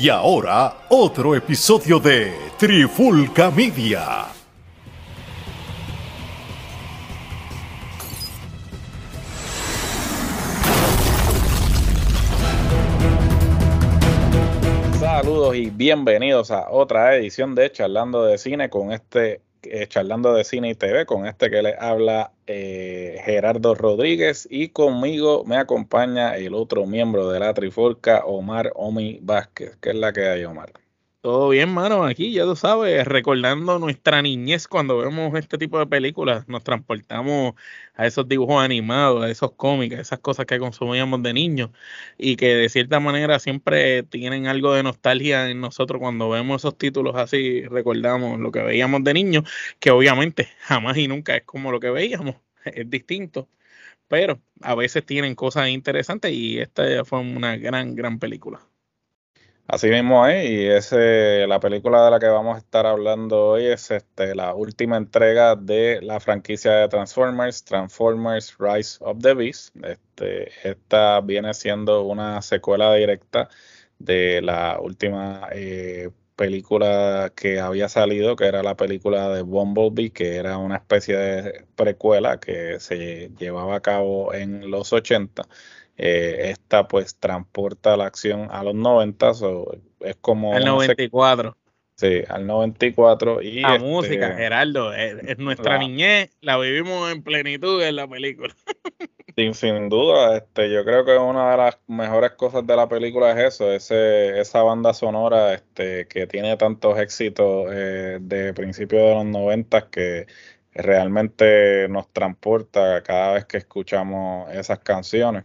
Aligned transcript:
Y 0.00 0.10
ahora, 0.10 0.86
otro 0.90 1.34
episodio 1.34 1.98
de 1.98 2.32
Trifulca 2.56 3.50
Media. 3.50 4.26
Saludos 15.00 15.56
y 15.56 15.70
bienvenidos 15.70 16.52
a 16.52 16.70
otra 16.70 17.16
edición 17.16 17.56
de 17.56 17.72
Charlando 17.72 18.24
de 18.24 18.38
Cine 18.38 18.70
con 18.70 18.92
este 18.92 19.40
eh, 19.62 19.86
Charlando 19.88 20.32
de 20.34 20.44
Cine 20.44 20.70
y 20.70 20.74
TV, 20.74 21.06
con 21.06 21.26
este 21.26 21.50
que 21.50 21.62
le 21.62 21.74
habla 21.78 22.32
eh, 22.46 23.20
Gerardo 23.24 23.74
Rodríguez 23.74 24.46
y 24.50 24.68
conmigo 24.70 25.44
me 25.44 25.56
acompaña 25.56 26.36
el 26.36 26.54
otro 26.54 26.86
miembro 26.86 27.30
de 27.30 27.40
la 27.40 27.54
Trifulca, 27.54 28.24
Omar 28.24 28.72
Omi 28.74 29.18
Vázquez. 29.22 29.76
¿Qué 29.80 29.90
es 29.90 29.96
la 29.96 30.12
que 30.12 30.28
hay, 30.28 30.44
Omar? 30.44 30.72
Todo 31.28 31.50
bien, 31.50 31.68
mano. 31.68 32.06
Aquí 32.06 32.32
ya 32.32 32.44
tú 32.44 32.56
sabes, 32.56 33.06
recordando 33.06 33.78
nuestra 33.78 34.22
niñez 34.22 34.66
cuando 34.66 34.96
vemos 34.96 35.34
este 35.38 35.58
tipo 35.58 35.78
de 35.78 35.86
películas, 35.86 36.48
nos 36.48 36.64
transportamos 36.64 37.52
a 37.94 38.06
esos 38.06 38.26
dibujos 38.26 38.64
animados, 38.64 39.22
a 39.22 39.28
esos 39.30 39.52
cómics, 39.52 39.96
a 39.96 40.00
esas 40.00 40.20
cosas 40.20 40.46
que 40.46 40.58
consumíamos 40.58 41.22
de 41.22 41.34
niños 41.34 41.68
y 42.16 42.36
que 42.36 42.54
de 42.54 42.70
cierta 42.70 42.98
manera 42.98 43.38
siempre 43.40 44.04
tienen 44.04 44.46
algo 44.46 44.72
de 44.72 44.82
nostalgia 44.82 45.50
en 45.50 45.60
nosotros 45.60 46.00
cuando 46.00 46.30
vemos 46.30 46.62
esos 46.62 46.78
títulos 46.78 47.14
así, 47.16 47.60
recordamos 47.66 48.40
lo 48.40 48.50
que 48.50 48.62
veíamos 48.62 49.04
de 49.04 49.12
niños, 49.12 49.44
que 49.80 49.90
obviamente 49.90 50.48
jamás 50.60 50.96
y 50.96 51.08
nunca 51.08 51.36
es 51.36 51.44
como 51.44 51.70
lo 51.72 51.78
que 51.78 51.90
veíamos, 51.90 52.36
es 52.64 52.88
distinto, 52.88 53.50
pero 54.08 54.40
a 54.62 54.74
veces 54.76 55.04
tienen 55.06 55.34
cosas 55.34 55.68
interesantes 55.70 56.32
y 56.32 56.60
esta 56.60 57.04
fue 57.04 57.20
una 57.20 57.56
gran, 57.58 57.94
gran 57.96 58.18
película. 58.18 58.60
Así 59.70 59.88
mismo 59.90 60.26
es, 60.26 60.48
y 60.48 60.66
ese, 60.66 61.46
la 61.46 61.60
película 61.60 62.02
de 62.02 62.10
la 62.10 62.18
que 62.18 62.26
vamos 62.26 62.56
a 62.56 62.58
estar 62.58 62.86
hablando 62.86 63.48
hoy 63.48 63.66
es 63.66 63.90
este, 63.90 64.34
la 64.34 64.54
última 64.54 64.96
entrega 64.96 65.56
de 65.56 66.00
la 66.00 66.20
franquicia 66.20 66.72
de 66.72 66.88
Transformers, 66.88 67.64
Transformers 67.64 68.56
Rise 68.58 68.96
of 69.00 69.18
the 69.20 69.34
Beast. 69.34 69.76
Este, 69.84 70.50
esta 70.66 71.20
viene 71.20 71.52
siendo 71.52 72.02
una 72.04 72.40
secuela 72.40 72.94
directa 72.94 73.50
de 73.98 74.40
la 74.40 74.78
última 74.80 75.48
eh, 75.52 76.10
película 76.34 77.32
que 77.36 77.60
había 77.60 77.90
salido, 77.90 78.36
que 78.36 78.46
era 78.46 78.62
la 78.62 78.74
película 78.74 79.28
de 79.28 79.42
Bumblebee, 79.42 80.12
que 80.12 80.36
era 80.36 80.56
una 80.56 80.76
especie 80.76 81.16
de 81.16 81.66
precuela 81.76 82.40
que 82.40 82.80
se 82.80 83.30
llevaba 83.38 83.76
a 83.76 83.80
cabo 83.80 84.32
en 84.32 84.70
los 84.70 84.94
80 84.94 85.42
eh, 85.98 86.50
esta 86.50 86.86
pues 86.86 87.16
transporta 87.16 87.96
la 87.96 88.06
acción 88.06 88.48
a 88.50 88.62
los 88.62 88.74
90, 88.74 89.32
es 90.00 90.16
como... 90.20 90.54
Al 90.54 90.64
94. 90.64 91.56
Sí, 91.96 92.22
al 92.28 92.46
94. 92.46 93.42
Y 93.42 93.60
la 93.60 93.74
este, 93.74 93.84
música, 93.84 94.32
Gerardo, 94.36 94.94
es, 94.94 95.36
nuestra 95.38 95.78
niñez, 95.78 96.30
la 96.40 96.56
vivimos 96.56 97.10
en 97.10 97.24
plenitud 97.24 97.82
en 97.82 97.96
la 97.96 98.06
película. 98.06 98.54
Sin, 99.36 99.54
sin, 99.54 99.88
duda, 99.88 100.36
este, 100.36 100.68
yo 100.68 100.84
creo 100.84 101.04
que 101.04 101.16
una 101.16 101.52
de 101.52 101.56
las 101.56 101.78
mejores 101.86 102.32
cosas 102.32 102.66
de 102.66 102.74
la 102.74 102.88
película 102.88 103.30
es 103.30 103.54
eso, 103.54 103.72
ese, 103.72 104.40
esa 104.40 104.62
banda 104.62 104.92
sonora 104.92 105.54
este, 105.54 106.08
que 106.08 106.26
tiene 106.26 106.56
tantos 106.56 106.98
éxitos 106.98 107.68
eh, 107.70 108.18
de 108.20 108.52
principios 108.52 109.00
de 109.00 109.14
los 109.14 109.26
90 109.26 109.90
que 109.90 110.26
realmente 110.72 111.86
nos 111.88 112.12
transporta 112.12 113.04
cada 113.04 113.34
vez 113.34 113.44
que 113.44 113.58
escuchamos 113.58 114.52
esas 114.52 114.80
canciones. 114.80 115.44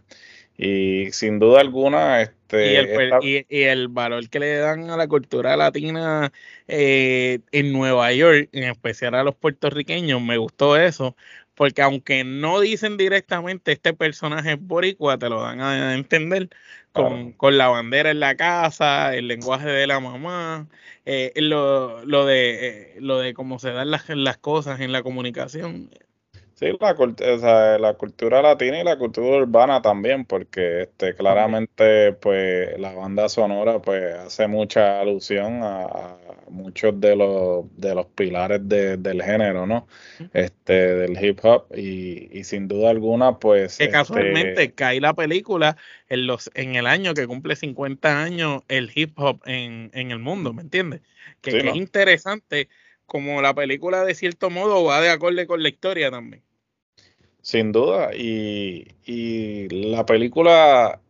Y 0.56 1.10
sin 1.12 1.38
duda 1.38 1.60
alguna, 1.60 2.22
este. 2.22 2.72
Y 2.72 2.76
el, 2.76 3.44
y, 3.48 3.62
el 3.62 3.88
valor 3.88 4.28
que 4.28 4.38
le 4.38 4.56
dan 4.58 4.88
a 4.90 4.96
la 4.96 5.08
cultura 5.08 5.56
latina 5.56 6.32
eh, 6.68 7.40
en 7.50 7.72
Nueva 7.72 8.12
York, 8.12 8.48
en 8.52 8.64
especial 8.64 9.14
a 9.16 9.24
los 9.24 9.34
puertorriqueños, 9.34 10.22
me 10.22 10.36
gustó 10.36 10.76
eso, 10.76 11.16
porque 11.54 11.82
aunque 11.82 12.22
no 12.22 12.60
dicen 12.60 12.96
directamente 12.96 13.72
este 13.72 13.94
personaje 13.94 14.52
es 14.52 14.60
boricua, 14.60 15.18
te 15.18 15.28
lo 15.28 15.42
dan 15.42 15.60
a 15.60 15.94
entender 15.94 16.48
con, 16.92 17.32
con 17.32 17.58
la 17.58 17.68
bandera 17.68 18.10
en 18.12 18.20
la 18.20 18.36
casa, 18.36 19.14
el 19.16 19.26
lenguaje 19.26 19.68
de 19.68 19.88
la 19.88 19.98
mamá, 19.98 20.68
eh, 21.04 21.32
lo, 21.36 22.04
lo, 22.04 22.24
de, 22.24 22.68
eh, 22.68 22.94
lo 23.00 23.18
de 23.18 23.34
cómo 23.34 23.58
se 23.58 23.72
dan 23.72 23.90
las, 23.90 24.08
las 24.10 24.38
cosas 24.38 24.80
en 24.80 24.92
la 24.92 25.02
comunicación. 25.02 25.90
Sí, 26.54 26.66
la, 26.80 27.78
la 27.78 27.94
cultura 27.94 28.40
latina 28.40 28.80
y 28.80 28.84
la 28.84 28.96
cultura 28.96 29.38
urbana 29.38 29.82
también, 29.82 30.24
porque 30.24 30.82
este 30.82 31.16
claramente 31.16 32.12
pues 32.12 32.78
la 32.78 32.92
banda 32.92 33.28
sonora 33.28 33.82
pues 33.82 34.14
hace 34.14 34.46
mucha 34.46 35.00
alusión 35.00 35.60
a, 35.64 36.16
muchos 36.48 37.00
de 37.00 37.16
los 37.16 37.64
de 37.76 37.96
los 37.96 38.06
pilares 38.06 38.60
del 38.68 39.22
género, 39.22 39.66
¿no? 39.66 39.88
Este 40.32 40.94
del 40.94 41.22
hip 41.22 41.40
hop 41.42 41.66
y, 41.76 42.44
sin 42.44 42.68
duda 42.68 42.90
alguna 42.90 43.38
pues 43.40 43.76
que 43.76 43.88
casualmente 43.88 44.50
este 44.50 44.74
cae 44.74 45.00
la 45.00 45.14
película 45.14 45.76
en 46.08 46.28
los 46.28 46.52
en 46.54 46.76
el 46.76 46.86
año 46.86 47.14
que 47.14 47.26
cumple 47.26 47.56
50 47.56 48.22
años 48.22 48.62
el 48.68 48.92
hip 48.94 49.18
hop 49.18 49.40
en, 49.44 49.90
en 49.92 50.12
el 50.12 50.20
mundo, 50.20 50.52
¿me 50.52 50.62
entiendes? 50.62 51.00
Que, 51.40 51.56
es 51.58 51.74
interesante 51.74 52.68
como 53.06 53.42
la 53.42 53.54
película 53.54 54.04
de 54.04 54.14
cierto 54.14 54.50
modo 54.50 54.84
va 54.84 55.00
de 55.00 55.10
acorde 55.10 55.46
con 55.46 55.62
la 55.62 55.68
historia 55.68 56.10
también. 56.10 56.42
Sin 57.42 57.72
duda, 57.72 58.14
y, 58.14 58.86
y 59.04 59.68
la 59.68 60.06
película 60.06 61.00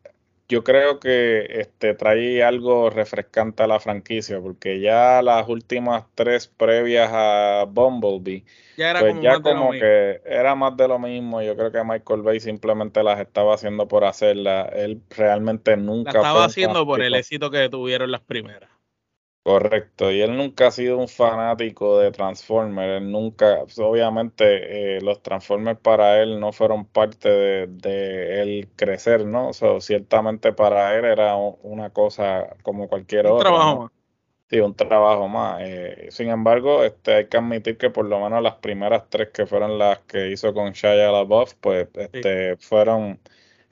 yo 0.49 0.63
creo 0.63 1.01
que 1.01 1.47
este 1.61 1.95
trae 1.95 2.43
algo 2.43 2.91
refrescante 2.91 3.63
a 3.63 3.67
la 3.67 3.81
franquicia, 3.81 4.41
porque 4.41 4.81
ya 4.81 5.23
las 5.23 5.49
últimas 5.49 6.05
tres 6.15 6.49
previas 6.49 7.11
a 7.13 7.65
Bumblebee, 7.67 8.45
ya 8.77 8.91
era 8.91 9.01
pues 9.01 9.17
ya 9.23 9.41
como 9.41 9.71
que 9.73 10.21
era 10.25 10.55
más 10.55 10.77
de 10.77 10.89
lo 10.89 10.99
mismo. 10.99 11.41
Yo 11.41 11.57
creo 11.57 11.73
que 11.73 11.83
Michael 11.83 12.23
Bay 12.23 12.41
simplemente 12.41 13.03
las 13.03 13.21
estaba 13.21 13.55
haciendo 13.55 13.89
por 13.89 14.05
hacerla. 14.05 14.63
Él 14.75 15.01
realmente 15.11 15.77
nunca. 15.77 16.11
Estaba 16.11 16.45
haciendo 16.45 16.85
por 16.85 17.03
el 17.03 17.15
éxito 17.15 17.51
que 17.51 17.69
tuvieron 17.69 18.11
las 18.11 18.21
primeras. 18.21 18.74
Correcto, 19.45 20.11
y 20.11 20.23
él 20.23 20.39
nunca 20.39 20.69
ha 20.69 20.71
sido 20.71 20.97
un 20.97 21.07
fanático 21.07 21.99
de 21.99 22.11
Transformers, 22.13 23.03
él 23.03 23.13
nunca, 23.13 23.59
obviamente 23.77 24.97
eh, 24.97 25.01
los 25.03 25.23
Transformers 25.23 25.79
para 25.81 26.23
él 26.23 26.41
no 26.41 26.51
fueron 26.51 26.87
parte 26.87 27.29
de, 27.29 27.67
de 27.67 28.41
él 28.41 28.69
crecer, 28.75 29.27
¿no? 29.27 29.51
O 29.51 29.81
ciertamente 29.83 30.55
para 30.55 30.97
él 30.97 31.05
era 31.05 31.37
una 31.37 31.91
cosa 31.91 32.57
como 32.63 32.89
cualquier 32.89 33.27
otra. 33.27 33.51
Un 33.51 33.57
trabajo 33.57 33.83
más. 33.83 33.91
Sí, 34.49 34.61
un 34.61 34.75
trabajo 34.75 35.29
más. 35.29 35.61
Eh, 35.61 36.07
sin 36.11 36.31
embargo, 36.31 36.83
este, 36.83 37.15
hay 37.15 37.27
que 37.27 37.37
admitir 37.37 37.77
que 37.77 37.91
por 37.91 38.07
lo 38.07 38.21
menos 38.21 38.43
las 38.43 38.55
primeras 38.55 39.11
tres 39.11 39.29
que 39.29 39.45
fueron 39.45 39.79
las 39.79 39.99
que 40.01 40.31
hizo 40.31 40.55
con 40.55 40.73
Shia 40.73 41.13
LaBeouf, 41.13 41.53
pues 41.61 41.89
este, 41.95 42.57
fueron 42.57 43.21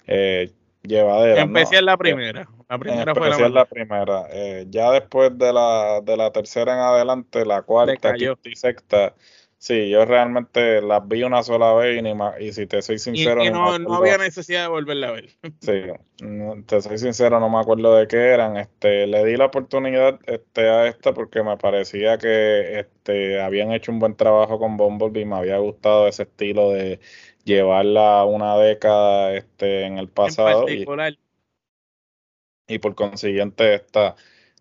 eh, 0.06 0.50
llevaderas. 0.82 1.44
Empecé 1.44 1.78
en 1.78 1.86
la 1.86 1.96
primera. 1.96 2.46
La 2.72 2.78
primera 2.78 3.14
fue 3.14 3.28
la, 3.28 3.48
la 3.50 3.64
primera. 3.66 4.26
Eh, 4.30 4.64
ya 4.70 4.90
después 4.92 5.36
de 5.36 5.52
la, 5.52 6.00
de 6.02 6.16
la 6.16 6.32
tercera 6.32 6.72
en 6.72 6.78
adelante, 6.78 7.44
la 7.44 7.60
cuarta, 7.60 8.14
quinta 8.14 8.48
y 8.48 8.56
sexta, 8.56 9.14
sí, 9.58 9.90
yo 9.90 10.06
realmente 10.06 10.80
las 10.80 11.06
vi 11.06 11.22
una 11.22 11.42
sola 11.42 11.74
vez 11.74 11.98
y, 11.98 12.02
ni 12.02 12.14
más, 12.14 12.40
y 12.40 12.50
si 12.54 12.66
te 12.66 12.80
soy 12.80 12.98
sincero... 12.98 13.44
Y, 13.44 13.50
no, 13.50 13.78
no, 13.78 13.96
había 13.96 14.16
necesidad 14.16 14.62
de 14.62 14.68
volverla 14.68 15.08
a 15.08 15.10
ver. 15.10 15.28
Sí, 15.60 15.82
te 16.64 16.80
soy 16.80 16.96
sincero, 16.96 17.38
no 17.40 17.50
me 17.50 17.58
acuerdo 17.58 17.94
de 17.94 18.06
qué 18.08 18.16
eran. 18.16 18.56
Este, 18.56 19.06
le 19.06 19.22
di 19.26 19.36
la 19.36 19.44
oportunidad 19.44 20.18
este, 20.24 20.66
a 20.70 20.86
esta 20.86 21.12
porque 21.12 21.42
me 21.42 21.58
parecía 21.58 22.16
que 22.16 22.80
este, 22.80 23.38
habían 23.42 23.72
hecho 23.72 23.92
un 23.92 23.98
buen 23.98 24.16
trabajo 24.16 24.58
con 24.58 24.78
Bumblebee, 24.78 25.26
me 25.26 25.36
había 25.36 25.58
gustado 25.58 26.08
ese 26.08 26.22
estilo 26.22 26.70
de 26.70 27.00
llevarla 27.44 28.24
una 28.24 28.56
década 28.56 29.34
este, 29.34 29.82
en 29.84 29.98
el 29.98 30.08
pasado. 30.08 30.66
y, 30.70 30.86
y 32.66 32.78
por 32.78 32.94
consiguiente 32.94 33.74
está 33.74 34.14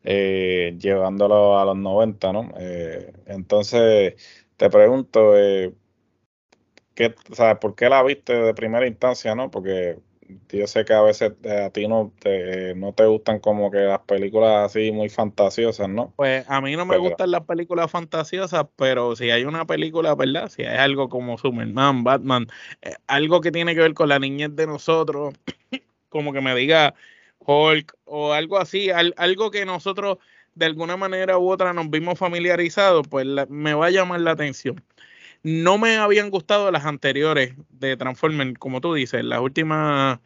eh, 0.04 0.76
llevándolo 0.80 1.60
a 1.60 1.66
los 1.66 1.78
90, 1.78 2.34
¿no? 2.34 2.52
Eh, 2.58 3.14
entonces, 3.28 4.16
te 4.58 4.70
pregunto, 4.70 5.38
eh, 5.38 5.74
¿qué, 6.96 7.14
sabes, 7.34 7.58
¿por 7.60 7.76
qué 7.76 7.90
la 7.90 8.04
viste 8.04 8.34
de 8.34 8.54
primera 8.54 8.88
instancia, 8.88 9.36
no? 9.36 9.52
Porque 9.52 10.00
yo 10.50 10.66
sé 10.66 10.86
que 10.86 10.94
a 10.94 11.02
veces 11.02 11.34
a 11.46 11.70
ti 11.72 11.88
no 11.88 12.14
te, 12.20 12.74
no 12.76 12.94
te 12.94 13.06
gustan 13.06 13.40
como 13.40 13.70
que 13.70 13.80
las 13.80 14.00
películas 14.00 14.72
así 14.72 14.92
muy 14.92 15.10
fantasiosas, 15.10 15.90
¿no? 15.90 16.14
Pues 16.16 16.50
a 16.50 16.62
mí 16.62 16.76
no 16.76 16.86
me 16.86 16.98
gustan 16.98 17.32
las 17.32 17.42
películas 17.42 17.92
fantasiosas, 17.92 18.66
pero 18.78 19.16
si 19.16 19.30
hay 19.30 19.44
una 19.44 19.66
película, 19.66 20.16
¿verdad? 20.16 20.50
Si 20.50 20.64
hay 20.64 20.78
algo 20.78 21.10
como 21.10 21.38
Superman, 21.38 22.04
Batman, 22.04 22.48
algo 23.08 23.42
que 23.42 23.52
tiene 23.52 23.76
que 23.76 23.82
ver 23.82 23.94
con 23.94 24.10
la 24.10 24.20
niñez 24.20 24.56
de 24.56 24.68
nosotros, 24.68 25.34
como 26.10 26.32
que 26.32 26.42
me 26.42 26.56
diga, 26.56 26.96
Hulk 27.46 27.94
o 28.06 28.34
algo 28.34 28.58
así, 28.60 28.90
algo 28.92 29.52
que 29.52 29.66
nosotros 29.66 30.18
de 30.56 30.66
alguna 30.66 30.98
manera 30.98 31.38
u 31.38 31.50
otra 31.50 31.74
nos 31.74 31.90
vimos 31.90 32.20
familiarizados, 32.20 33.08
pues 33.08 33.26
me 33.50 33.74
va 33.74 33.88
a 33.88 33.92
llamar 33.92 34.22
la 34.22 34.32
atención. 34.32 34.84
No 35.44 35.78
me 35.78 35.98
habían 35.98 36.30
gustado 36.30 36.72
las 36.72 36.86
anteriores 36.86 37.56
de 37.70 37.98
Transformers, 37.98 38.58
como 38.60 38.82
tú 38.82 38.94
dices, 38.94 39.24
las 39.26 39.42
últimas 39.42 40.20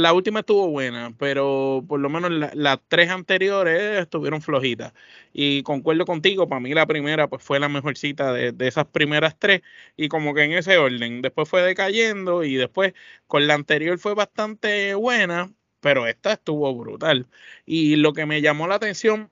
la 0.00 0.14
última 0.14 0.40
estuvo 0.40 0.68
buena, 0.68 1.14
pero 1.18 1.84
por 1.86 2.00
lo 2.00 2.08
menos 2.08 2.30
las 2.54 2.78
tres 2.88 3.10
anteriores 3.10 4.00
estuvieron 4.00 4.40
flojitas. 4.40 4.92
Y 5.32 5.62
concuerdo 5.64 6.06
contigo, 6.06 6.48
para 6.48 6.60
mí 6.60 6.72
la 6.72 6.86
primera 6.86 7.28
pues 7.28 7.42
fue 7.42 7.60
la 7.60 7.68
mejor 7.68 7.96
cita 7.98 8.32
de, 8.32 8.52
de, 8.52 8.68
esas 8.68 8.86
primeras 8.86 9.38
tres 9.38 9.60
y 9.96 10.08
como 10.08 10.34
que 10.34 10.44
en 10.44 10.52
ese 10.52 10.78
orden. 10.78 11.20
Después 11.22 11.48
fue 11.48 11.62
decayendo 11.62 12.44
y 12.44 12.54
después 12.54 12.94
con 13.26 13.46
la 13.46 13.54
anterior 13.54 13.98
fue 13.98 14.14
bastante 14.14 14.94
buena, 14.94 15.52
pero 15.82 16.06
esta 16.06 16.34
estuvo 16.34 16.74
brutal. 16.74 17.26
Y 17.66 17.96
lo 17.96 18.14
que 18.14 18.26
me 18.26 18.40
llamó 18.40 18.68
la 18.68 18.76
atención 18.76 19.30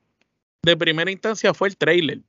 de 0.62 0.76
primera 0.76 1.10
instancia 1.10 1.54
fue 1.54 1.68
el 1.68 1.76
trailer. 1.78 2.20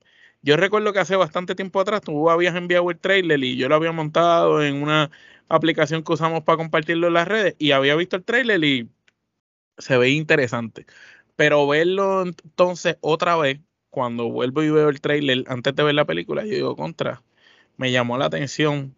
Yo 0.44 0.58
recuerdo 0.58 0.94
que 0.94 1.00
hace 1.00 1.16
bastante 1.16 1.56
tiempo 1.56 1.82
atrás 1.82 2.02
tú 2.02 2.30
habías 2.30 2.56
enviado 2.56 2.90
el 2.92 3.00
trailer 3.00 3.44
y 3.44 3.58
yo 3.58 3.70
lo 3.70 3.76
había 3.76 3.92
montado 3.92 4.64
en 4.64 4.82
una 4.82 5.12
aplicación 5.50 6.04
que 6.04 6.14
usamos 6.14 6.44
para 6.44 6.58
compartirlo 6.58 7.08
en 7.08 7.14
las 7.16 7.28
redes 7.28 7.56
y 7.60 7.72
había 7.72 7.96
visto 7.96 8.16
el 8.16 8.24
trailer 8.24 8.64
y 8.64 8.90
se 9.78 9.98
ve 9.98 10.10
interesante. 10.12 10.86
Pero 11.36 11.68
verlo 11.68 12.24
entonces 12.24 12.98
otra 13.02 13.36
vez, 13.38 13.60
cuando 13.90 14.30
vuelvo 14.30 14.64
y 14.64 14.70
veo 14.72 14.90
el 14.90 15.02
trailer 15.02 15.46
antes 15.48 15.76
de 15.76 15.84
ver 15.84 15.96
la 15.96 16.06
película, 16.06 16.44
yo 16.46 16.54
digo, 16.54 16.76
contra, 16.76 17.24
me 17.78 17.92
llamó 17.92 18.18
la 18.18 18.26
atención, 18.28 18.96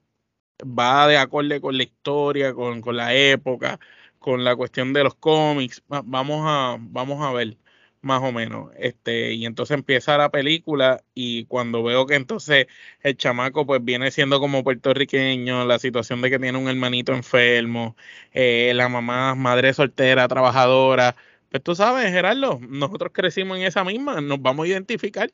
va 0.64 1.08
de 1.08 1.18
acorde 1.18 1.62
con 1.62 1.78
la 1.78 1.84
historia, 1.84 2.54
con, 2.54 2.82
con 2.82 2.98
la 2.98 3.14
época, 3.16 3.80
con 4.24 4.44
la 4.46 4.56
cuestión 4.56 4.94
de 4.94 5.04
los 5.04 5.16
cómics. 5.16 5.84
Vamos 5.88 6.44
a, 6.48 6.78
vamos 6.80 7.22
a 7.24 7.32
ver 7.34 7.58
más 8.02 8.22
o 8.24 8.32
menos. 8.32 8.72
Este, 8.78 9.34
y 9.34 9.46
entonces 9.46 9.76
empieza 9.76 10.18
la 10.18 10.32
película 10.32 11.04
y 11.14 11.46
cuando 11.46 11.84
veo 11.84 12.06
que 12.08 12.16
entonces 12.16 12.68
el 13.02 13.18
chamaco 13.18 13.66
pues 13.66 13.84
viene 13.84 14.12
siendo 14.12 14.40
como 14.40 14.64
puertorriqueño, 14.64 15.66
la 15.66 15.80
situación 15.80 16.22
de 16.22 16.30
que 16.30 16.40
tiene 16.40 16.58
un 16.58 16.68
hermanito 16.70 17.14
enfermo, 17.14 17.96
eh, 18.34 18.72
la 18.76 18.90
mamá 18.90 19.36
madre 19.36 19.74
soltera, 19.74 20.28
trabajadora, 20.28 21.16
pues 21.50 21.64
tú 21.64 21.76
sabes, 21.76 22.12
Gerardo, 22.12 22.60
nosotros 22.62 23.12
crecimos 23.14 23.58
en 23.58 23.64
esa 23.66 23.84
misma, 23.84 24.22
nos 24.22 24.42
vamos 24.42 24.66
a 24.66 24.70
identificar. 24.70 25.32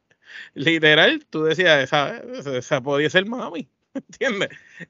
Literal, 0.53 1.25
tú 1.30 1.44
decías, 1.44 1.83
esa, 1.83 2.19
esa 2.57 2.81
podía 2.81 3.09
ser 3.09 3.25
mami. 3.27 3.69
¿Entiendes? 3.94 4.50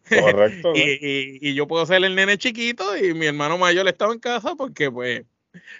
Correcto. 0.10 0.72
y, 0.76 0.82
y, 0.82 1.40
y 1.42 1.54
yo 1.54 1.68
puedo 1.68 1.86
ser 1.86 2.04
el 2.04 2.16
nene 2.16 2.38
chiquito 2.38 2.98
y 2.98 3.14
mi 3.14 3.26
hermano 3.26 3.58
mayor 3.58 3.88
estaba 3.88 4.14
en 4.14 4.20
casa 4.20 4.56
porque 4.56 4.92
pues 4.92 5.26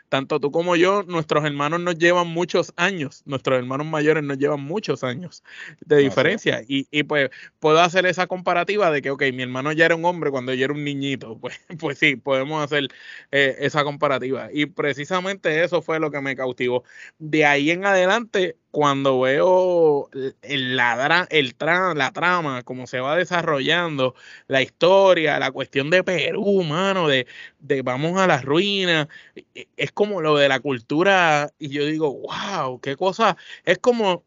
tanto 0.10 0.40
tú 0.40 0.52
como 0.52 0.76
yo, 0.76 1.04
nuestros 1.04 1.46
hermanos 1.46 1.80
nos 1.80 1.98
llevan 1.98 2.28
muchos 2.28 2.74
años, 2.76 3.22
nuestros 3.26 3.60
hermanos 3.60 3.86
mayores 3.88 4.24
nos 4.24 4.38
llevan 4.38 4.62
muchos 4.62 5.04
años 5.04 5.44
de 5.86 5.98
diferencia. 5.98 6.64
Y, 6.68 6.88
y, 6.92 7.04
pues 7.04 7.30
puedo 7.60 7.80
hacer 7.80 8.06
esa 8.06 8.28
comparativa 8.28 8.92
de 8.92 9.02
que, 9.02 9.12
ok, 9.12 9.24
mi 9.34 9.44
hermano 9.44 9.72
ya 9.72 9.86
era 9.86 9.96
un 9.96 10.06
hombre 10.06 10.32
cuando 10.32 10.54
yo 10.54 10.66
era 10.66 10.74
un 10.74 10.84
niñito. 10.84 11.40
Pues, 11.50 11.60
pues 11.80 11.98
sí, 11.98 12.16
podemos 12.16 12.64
hacer 12.64 12.90
eh, 13.32 13.56
esa 13.60 13.84
comparativa. 13.84 14.50
Y 14.52 14.66
precisamente 14.66 15.64
eso 15.64 15.82
fue 15.82 16.00
lo 16.00 16.12
que 16.12 16.22
me 16.22 16.36
cautivó. 16.36 16.84
De 17.18 17.46
ahí 17.46 17.72
en 17.72 17.86
adelante, 17.86 18.58
cuando 18.72 19.20
veo 19.22 20.10
el, 20.42 20.76
la, 20.76 21.28
el 21.32 21.56
la 21.96 22.12
trama, 22.12 22.64
cómo 22.64 22.88
se 22.88 23.00
va 23.00 23.16
desarrollando, 23.16 24.16
la 24.48 24.62
historia, 24.62 25.40
la 25.40 25.52
cuestión 25.52 25.90
de 25.90 26.04
Perú, 26.04 26.64
mano, 26.64 27.08
de, 27.08 27.28
de 27.60 27.82
vamos 27.82 28.20
a 28.20 28.28
las 28.28 28.44
ruinas, 28.46 29.08
e, 29.36 29.68
es 29.78 29.92
como 29.92 30.22
lo 30.22 30.38
de 30.38 30.50
la 30.50 30.60
cultura, 30.60 31.52
y 31.60 31.70
yo 31.70 31.86
digo, 31.86 32.14
wow, 32.14 32.80
qué 32.80 32.96
cosa, 32.96 33.38
es 33.66 33.80
como 33.80 34.24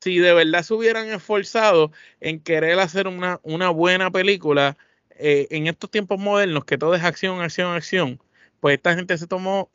si 0.00 0.18
de 0.18 0.32
verdad 0.34 0.62
se 0.62 0.74
hubieran 0.74 1.08
esforzado 1.08 1.92
en 2.20 2.40
querer 2.40 2.78
hacer 2.80 3.08
una, 3.08 3.40
una 3.42 3.70
buena 3.70 4.10
película 4.10 4.76
eh, 5.10 5.48
en 5.50 5.66
estos 5.66 5.90
tiempos 5.90 6.18
modernos, 6.18 6.64
que 6.64 6.78
todo 6.78 6.94
es 6.94 7.02
acción, 7.04 7.40
acción, 7.40 7.74
acción, 7.74 8.20
pues 8.60 8.76
esta 8.76 8.94
gente 8.94 9.18
se 9.18 9.26
tomó 9.26 9.70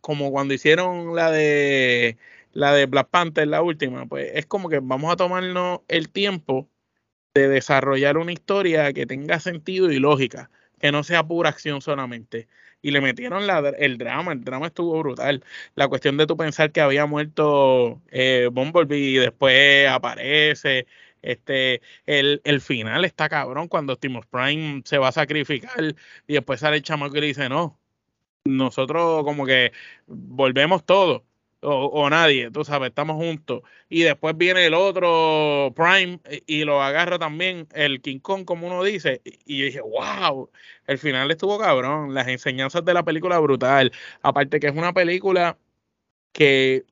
como 0.00 0.30
cuando 0.30 0.54
hicieron 0.54 1.14
la 1.14 1.30
de 1.30 2.16
la 2.52 2.72
de 2.72 2.86
Black 2.86 3.08
Panther, 3.10 3.48
la 3.48 3.62
última, 3.62 4.06
pues 4.06 4.30
es 4.34 4.46
como 4.46 4.68
que 4.68 4.80
vamos 4.80 5.12
a 5.12 5.16
tomarnos 5.16 5.80
el 5.88 6.10
tiempo 6.10 6.68
de 7.34 7.48
desarrollar 7.48 8.18
una 8.18 8.32
historia 8.32 8.92
que 8.92 9.06
tenga 9.06 9.40
sentido 9.40 9.90
y 9.92 9.98
lógica, 9.98 10.50
que 10.80 10.92
no 10.92 11.04
sea 11.04 11.26
pura 11.26 11.50
acción 11.50 11.80
solamente. 11.82 12.48
Y 12.82 12.92
le 12.92 13.00
metieron 13.00 13.46
la, 13.46 13.58
el 13.78 13.98
drama, 13.98 14.32
el 14.32 14.44
drama 14.44 14.66
estuvo 14.68 14.98
brutal. 15.00 15.44
La 15.74 15.88
cuestión 15.88 16.16
de 16.16 16.26
tú 16.26 16.36
pensar 16.36 16.72
que 16.72 16.80
había 16.80 17.06
muerto 17.06 18.02
eh, 18.10 18.48
Bumblebee 18.52 19.10
y 19.10 19.18
después 19.18 19.88
aparece. 19.88 20.86
Este, 21.22 21.82
el, 22.06 22.40
el 22.44 22.60
final 22.60 23.04
está 23.04 23.28
cabrón 23.28 23.68
cuando 23.68 23.92
Optimus 23.94 24.26
Prime 24.26 24.82
se 24.84 24.98
va 24.98 25.08
a 25.08 25.12
sacrificar 25.12 25.94
y 26.28 26.34
después 26.34 26.60
sale 26.60 26.76
el 26.76 26.82
chamaco 26.82 27.16
y 27.16 27.20
le 27.20 27.26
dice, 27.28 27.48
no, 27.48 27.78
nosotros 28.44 29.24
como 29.24 29.46
que 29.46 29.72
volvemos 30.06 30.84
todos 30.84 31.22
o, 31.60 32.08
nadie, 32.10 32.50
tú 32.50 32.64
sabes, 32.64 32.90
estamos 32.90 33.16
juntos. 33.16 33.62
Y 33.88 34.02
después 34.02 34.36
viene 34.36 34.66
el 34.66 34.74
otro 34.74 35.72
Prime 35.74 36.20
y, 36.46 36.64
lo 36.64 36.82
agarra 36.82 37.18
también 37.18 37.66
el 37.74 38.00
King 38.00 38.20
Kong, 38.20 38.44
como 38.44 38.66
uno 38.66 38.84
dice. 38.84 39.22
Y, 39.44 39.58
yo 39.58 39.64
dije, 39.66 39.80
wow, 39.80 40.50
el 40.86 40.98
final 40.98 41.30
estuvo 41.30 41.58
cabrón. 41.58 42.14
Las 42.14 42.28
enseñanzas 42.28 42.84
de 42.84 42.94
la 42.94 43.04
película 43.04 43.38
brutal. 43.40 43.92
Aparte 44.22 44.60
que 44.60 44.68
es 44.68 44.76
una 44.76 44.92
película 44.92 45.58
que 46.32 46.84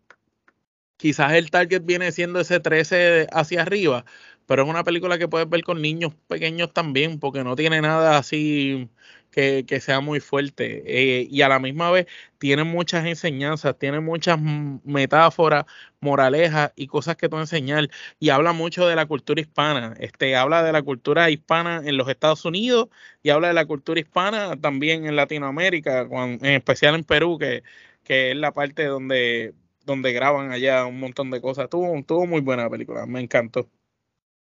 quizás 0.97 1.33
el 1.35 1.51
target 1.51 1.83
viene 1.85 2.13
siendo 2.13 2.41
ese 2.41 2.61
13 2.61 3.29
hacia 3.33 3.63
arriba, 3.63 4.05
pero 4.47 4.63
es 4.65 4.69
una 4.69 4.85
película 4.85 5.19
que 5.19 5.29
puedes 5.29 5.49
ver 5.49 5.63
con 5.63 5.83
niños 5.83 6.15
pequeños 6.29 6.73
también, 6.73 7.21
porque 7.21 7.45
no 7.45 7.57
tiene 7.57 7.81
nada 7.81 8.19
así 8.19 8.89
que, 9.37 9.81
sea 9.81 10.01
muy 10.01 10.21
fuerte 10.21 10.83
eh, 10.87 11.29
y 11.31 11.43
a 11.43 11.49
la 11.49 11.59
misma 11.59 11.91
vez 11.91 12.07
tiene 12.39 12.65
muchas 12.65 13.05
enseñanzas, 13.05 13.79
tiene 13.79 14.01
muchas 14.01 14.39
metáforas, 14.41 15.67
moralejas 16.01 16.73
y 16.75 16.87
cosas 16.87 17.17
que 17.17 17.29
tú 17.29 17.39
enseñar 17.39 17.91
y 18.19 18.31
habla 18.31 18.53
mucho 18.53 18.87
de 18.87 18.97
la 18.97 19.05
cultura 19.07 19.41
hispana, 19.41 19.95
este 20.01 20.37
habla 20.37 20.63
de 20.63 20.73
la 20.73 20.83
cultura 20.83 21.29
hispana 21.31 21.83
en 21.85 21.99
los 21.99 22.09
Estados 22.09 22.45
Unidos 22.47 22.89
y 23.23 23.31
habla 23.31 23.49
de 23.49 23.55
la 23.55 23.67
cultura 23.67 24.01
hispana 24.01 24.57
también 24.59 25.07
en 25.07 25.17
Latinoamérica, 25.17 26.09
en 26.11 26.45
especial 26.45 26.95
en 26.95 27.05
Perú 27.05 27.39
que, 27.39 27.63
que 28.05 28.31
es 28.31 28.37
la 28.37 28.53
parte 28.53 28.87
donde 28.87 29.55
donde 29.85 30.13
graban 30.13 30.51
allá 30.51 30.85
un 30.87 30.99
montón 31.01 31.31
de 31.31 31.41
cosas. 31.41 31.71
Tuvo, 31.71 32.03
tuvo 32.05 32.27
muy 32.27 32.41
buena 32.41 32.69
película, 32.69 33.07
me 33.07 33.21
encantó. 33.21 33.71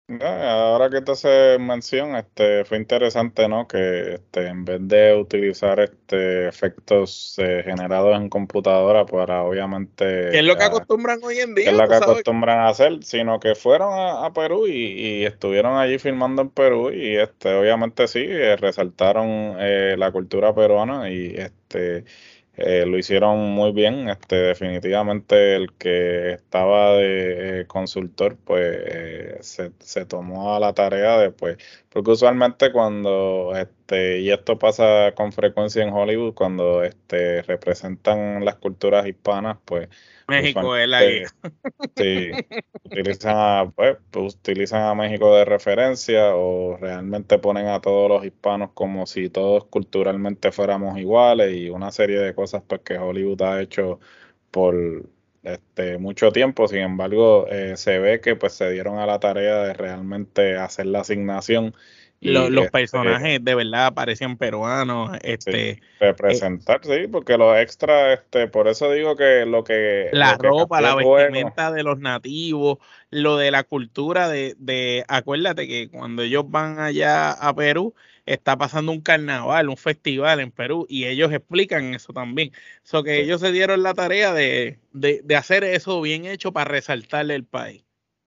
Ahora 0.07 0.91
que 0.91 1.01
te 1.01 1.13
hace 1.13 1.57
mención, 1.57 2.15
este, 2.15 2.63
fue 2.65 2.77
interesante, 2.77 3.47
¿no? 3.47 3.67
Que 3.67 4.15
este, 4.15 4.47
en 4.47 4.63
vez 4.63 4.79
de 4.81 5.15
utilizar 5.15 5.79
este 5.79 6.47
efectos 6.47 7.33
eh, 7.39 7.63
generados 7.65 8.15
en 8.15 8.29
computadora 8.29 9.07
para 9.07 9.41
obviamente... 9.41 10.29
¿Qué 10.29 10.39
es 10.39 10.45
lo 10.45 10.57
que 10.57 10.63
acostumbran 10.63 11.19
hoy 11.23 11.39
en 11.39 11.55
día? 11.55 11.71
es 11.71 11.75
lo 11.75 11.87
que 11.87 11.95
acostumbran 11.95 12.59
a 12.59 12.67
hacer? 12.67 13.03
Sino 13.03 13.39
que 13.39 13.55
fueron 13.55 13.93
a, 13.93 14.31
Perú 14.31 14.67
y, 14.67 15.25
estuvieron 15.25 15.75
allí 15.77 15.97
filmando 15.97 16.43
en 16.43 16.49
Perú 16.49 16.91
y 16.91 17.15
este, 17.15 17.55
obviamente 17.55 18.07
sí, 18.07 18.23
eh, 18.27 18.57
resaltaron 18.57 19.55
eh, 19.59 19.95
la 19.97 20.11
cultura 20.11 20.53
peruana 20.53 21.09
y 21.09 21.35
este 21.35 22.05
eh, 22.57 22.85
lo 22.85 22.97
hicieron 22.97 23.39
muy 23.51 23.71
bien. 23.71 24.09
Este, 24.09 24.35
definitivamente 24.35 25.55
el 25.55 25.73
que 25.73 26.33
estaba 26.33 26.93
de 26.93 27.61
eh, 27.61 27.67
consultor, 27.67 28.37
pues 28.43 28.61
eh, 28.65 29.37
se, 29.41 29.71
se, 29.79 30.05
tomó 30.05 30.55
a 30.55 30.59
la 30.59 30.73
tarea 30.73 31.17
después. 31.19 31.57
Porque 31.89 32.11
usualmente 32.11 32.71
cuando, 32.71 33.53
y 33.91 34.31
esto 34.31 34.57
pasa 34.57 35.13
con 35.15 35.31
frecuencia 35.31 35.83
en 35.83 35.93
Hollywood, 35.93 36.33
cuando 36.33 36.83
este, 36.83 37.41
representan 37.43 38.43
las 38.43 38.55
culturas 38.55 39.05
hispanas, 39.07 39.57
pues 39.63 39.89
México 40.27 40.75
es 40.75 40.87
la 40.87 41.05
guía. 41.05 41.27
Sí, 41.95 42.31
utilizan 42.83 43.35
a, 43.35 43.71
pues, 43.75 43.97
utilizan 44.15 44.83
a 44.83 44.95
México 44.95 45.35
de 45.35 45.45
referencia 45.45 46.35
o 46.35 46.77
realmente 46.77 47.37
ponen 47.37 47.67
a 47.67 47.79
todos 47.79 48.09
los 48.09 48.25
hispanos 48.25 48.71
como 48.73 49.05
si 49.05 49.29
todos 49.29 49.65
culturalmente 49.65 50.51
fuéramos 50.51 50.97
iguales 50.97 51.55
y 51.55 51.69
una 51.69 51.91
serie 51.91 52.19
de 52.19 52.33
cosas 52.33 52.63
pues 52.67 52.81
que 52.81 52.97
Hollywood 52.97 53.41
ha 53.43 53.61
hecho 53.61 53.99
por 54.49 54.75
este, 55.43 55.99
mucho 55.99 56.31
tiempo. 56.31 56.67
Sin 56.67 56.79
embargo, 56.79 57.47
eh, 57.49 57.77
se 57.77 57.99
ve 57.99 58.19
que 58.19 58.35
pues 58.35 58.53
se 58.53 58.71
dieron 58.71 58.97
a 58.97 59.05
la 59.05 59.19
tarea 59.19 59.63
de 59.63 59.73
realmente 59.73 60.57
hacer 60.57 60.87
la 60.87 61.01
asignación 61.01 61.75
los, 62.25 62.49
este, 62.49 62.69
personajes 62.69 63.43
de 63.43 63.55
verdad 63.55 63.93
parecían 63.93 64.37
peruanos. 64.37 65.17
Este, 65.21 65.81
representar, 65.99 66.81
sí, 66.83 67.07
porque 67.11 67.37
los 67.37 67.57
extras, 67.57 68.19
este, 68.19 68.47
por 68.47 68.67
eso 68.67 68.91
digo 68.91 69.15
que 69.15 69.45
lo 69.45 69.63
que. 69.63 70.09
La 70.11 70.37
ropa, 70.37 70.81
la 70.81 70.95
vestimenta 70.95 71.71
de 71.71 71.83
los 71.83 71.99
nativos, 71.99 72.79
lo 73.09 73.37
de 73.37 73.51
la 73.51 73.63
cultura 73.63 74.27
de, 74.27 74.55
de. 74.57 75.03
Acuérdate 75.07 75.67
que 75.67 75.89
cuando 75.89 76.23
ellos 76.23 76.43
van 76.47 76.79
allá 76.79 77.31
a 77.31 77.55
Perú, 77.55 77.93
está 78.25 78.57
pasando 78.57 78.91
un 78.91 79.01
carnaval, 79.01 79.69
un 79.69 79.77
festival 79.77 80.39
en 80.39 80.51
Perú, 80.51 80.85
y 80.89 81.05
ellos 81.05 81.31
explican 81.31 81.93
eso 81.93 82.13
también. 82.13 82.51
So 82.83 83.03
que 83.03 83.21
ellos 83.21 83.41
se 83.41 83.51
dieron 83.51 83.83
la 83.83 83.93
tarea 83.93 84.33
de, 84.33 84.79
de, 84.93 85.21
de 85.23 85.35
hacer 85.35 85.63
eso 85.63 86.01
bien 86.01 86.25
hecho 86.25 86.51
para 86.51 86.71
resaltarle 86.71 87.35
el 87.35 87.45
país. 87.45 87.85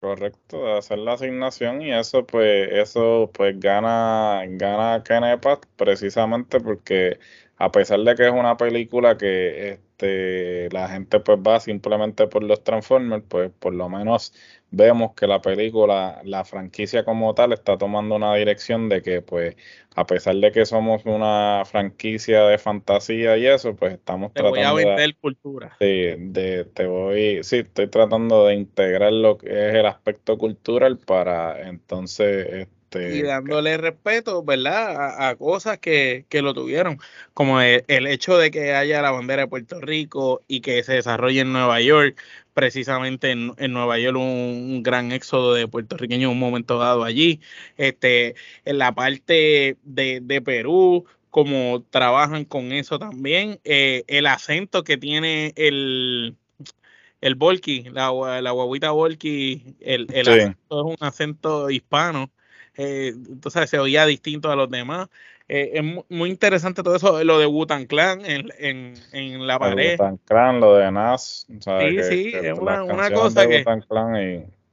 Correcto, 0.01 0.63
de 0.63 0.77
hacer 0.77 0.97
la 0.99 1.13
asignación 1.13 1.81
y 1.81 1.91
eso 1.93 2.25
pues 2.25 2.69
eso 2.71 3.29
pues 3.33 3.59
gana 3.59 4.43
gana 4.47 5.03
Kenepa 5.03 5.59
precisamente 5.75 6.61
porque 6.61 7.19
a 7.57 7.69
pesar 7.69 7.99
de 7.99 8.15
que 8.15 8.25
es 8.27 8.31
una 8.31 8.55
película 8.55 9.17
que 9.17 9.71
este, 9.71 10.69
la 10.71 10.87
gente 10.87 11.19
pues 11.19 11.37
va 11.39 11.59
simplemente 11.59 12.27
por 12.27 12.43
los 12.43 12.63
Transformers, 12.63 13.25
pues 13.27 13.51
por 13.59 13.73
lo 13.73 13.89
menos 13.89 14.33
vemos 14.71 15.13
que 15.15 15.27
la 15.27 15.41
película, 15.41 16.21
la 16.23 16.45
franquicia 16.45 17.03
como 17.03 17.33
tal, 17.33 17.53
está 17.53 17.77
tomando 17.77 18.15
una 18.15 18.35
dirección 18.35 18.89
de 18.89 19.01
que, 19.01 19.21
pues, 19.21 19.55
a 19.95 20.05
pesar 20.05 20.35
de 20.35 20.51
que 20.51 20.65
somos 20.65 21.05
una 21.05 21.63
franquicia 21.65 22.43
de 22.43 22.57
fantasía 22.57 23.37
y 23.37 23.47
eso, 23.47 23.75
pues 23.75 23.93
estamos 23.93 24.33
te 24.33 24.41
tratando 24.41 24.71
voy 24.71 24.83
a 24.83 24.87
vender 24.87 25.15
cultura. 25.17 25.75
Sí, 25.79 26.13
de, 26.17 26.65
te 26.73 26.85
voy, 26.85 27.43
sí, 27.43 27.57
estoy 27.57 27.87
tratando 27.87 28.45
de 28.45 28.55
integrar 28.55 29.13
lo 29.13 29.37
que 29.37 29.47
es 29.47 29.75
el 29.75 29.85
aspecto 29.85 30.37
cultural 30.37 30.97
para 30.97 31.67
entonces 31.67 32.47
este, 32.89 33.17
y 33.17 33.21
dándole 33.21 33.77
respeto, 33.77 34.43
¿verdad? 34.43 35.27
A, 35.27 35.35
cosas 35.35 35.77
que, 35.79 36.25
que, 36.29 36.41
lo 36.41 36.53
tuvieron, 36.53 36.99
como 37.33 37.61
el, 37.61 38.07
hecho 38.07 38.37
de 38.37 38.51
que 38.51 38.73
haya 38.73 39.01
la 39.01 39.11
bandera 39.11 39.43
de 39.43 39.47
Puerto 39.47 39.79
Rico 39.79 40.43
y 40.47 40.61
que 40.61 40.83
se 40.83 40.93
desarrolle 40.93 41.41
en 41.41 41.53
Nueva 41.53 41.81
York, 41.81 42.19
precisamente 42.59 43.31
en, 43.31 43.55
Nueva 43.71 43.97
York 43.99 44.17
un, 44.17 44.83
gran 44.83 45.13
éxodo 45.13 45.53
de 45.53 45.65
puertorriqueños 45.65 46.29
en 46.29 46.31
un 46.31 46.39
momento 46.39 46.77
dado 46.77 47.05
allí, 47.05 47.39
este, 47.77 48.35
en 48.65 48.79
la 48.79 48.93
parte 48.93 49.77
de, 49.83 50.19
de 50.21 50.41
Perú, 50.41 51.05
como 51.29 51.85
trabajan 51.89 52.43
con 52.43 52.73
eso 52.73 52.99
también, 52.99 53.61
eh, 53.63 54.03
el 54.07 54.25
acento 54.25 54.83
que 54.83 54.97
tiene 54.97 55.53
el 55.55 56.35
el 57.21 57.35
Volky, 57.35 57.83
la, 57.91 58.11
la 58.41 58.51
guaguita 58.51 58.91
Volky, 58.91 59.75
el, 59.79 60.07
el 60.13 60.27
acento 60.27 60.79
es 60.81 60.97
un 60.99 61.07
acento 61.07 61.69
hispano 61.69 62.29
eh, 62.75 63.09
entonces 63.09 63.69
se 63.69 63.77
oía 63.77 64.05
distinto 64.05 64.49
a 64.49 64.55
los 64.55 64.69
demás. 64.69 65.09
Eh, 65.51 65.71
es 65.73 65.83
muy 66.09 66.29
interesante 66.29 66.83
todo 66.83 66.95
eso, 66.95 67.23
lo 67.23 67.39
de 67.39 67.47
Wutan 67.47 67.87
Clan 67.87 68.23
en, 68.23 68.49
en, 68.59 68.93
en 69.13 69.47
la 69.47 69.57
pared. 69.57 69.93
Wutan 69.93 70.17
Clan, 70.17 70.59
lo 70.59 70.75
de 70.75 70.91
Nas. 70.91 71.47
Sí, 71.47 72.03
sí, 72.03 72.31
es 72.35 72.57
una, 72.57 72.83
una 72.83 73.09
cosa 73.09 73.47
que 73.47 73.65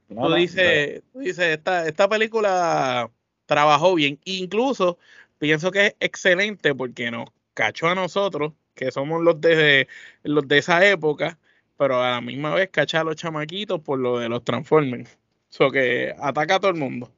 tú, 0.07 0.33
dices, 0.35 1.01
tú 1.11 1.19
dices, 1.19 1.45
esta, 1.57 1.87
esta 1.87 2.07
película 2.07 3.09
trabajó 3.47 3.95
bien. 3.95 4.19
Incluso 4.25 4.99
pienso 5.39 5.71
que 5.71 5.87
es 5.87 5.95
excelente 5.99 6.75
porque 6.75 7.09
nos 7.09 7.29
cachó 7.55 7.87
a 7.87 7.95
nosotros, 7.95 8.53
que 8.75 8.91
somos 8.91 9.23
los 9.23 9.41
de, 9.41 9.87
los 10.21 10.47
de 10.47 10.59
esa 10.59 10.87
época, 10.87 11.39
pero 11.75 12.03
a 12.03 12.11
la 12.11 12.21
misma 12.21 12.53
vez 12.53 12.69
cacha 12.69 13.01
a 13.01 13.03
los 13.03 13.15
chamaquitos 13.15 13.81
por 13.81 13.97
lo 13.97 14.19
de 14.19 14.29
los 14.29 14.43
Transformers. 14.43 15.17
Eso 15.51 15.71
que 15.71 16.13
ataca 16.19 16.55
a 16.55 16.59
todo 16.59 16.69
el 16.69 16.77
mundo. 16.77 17.11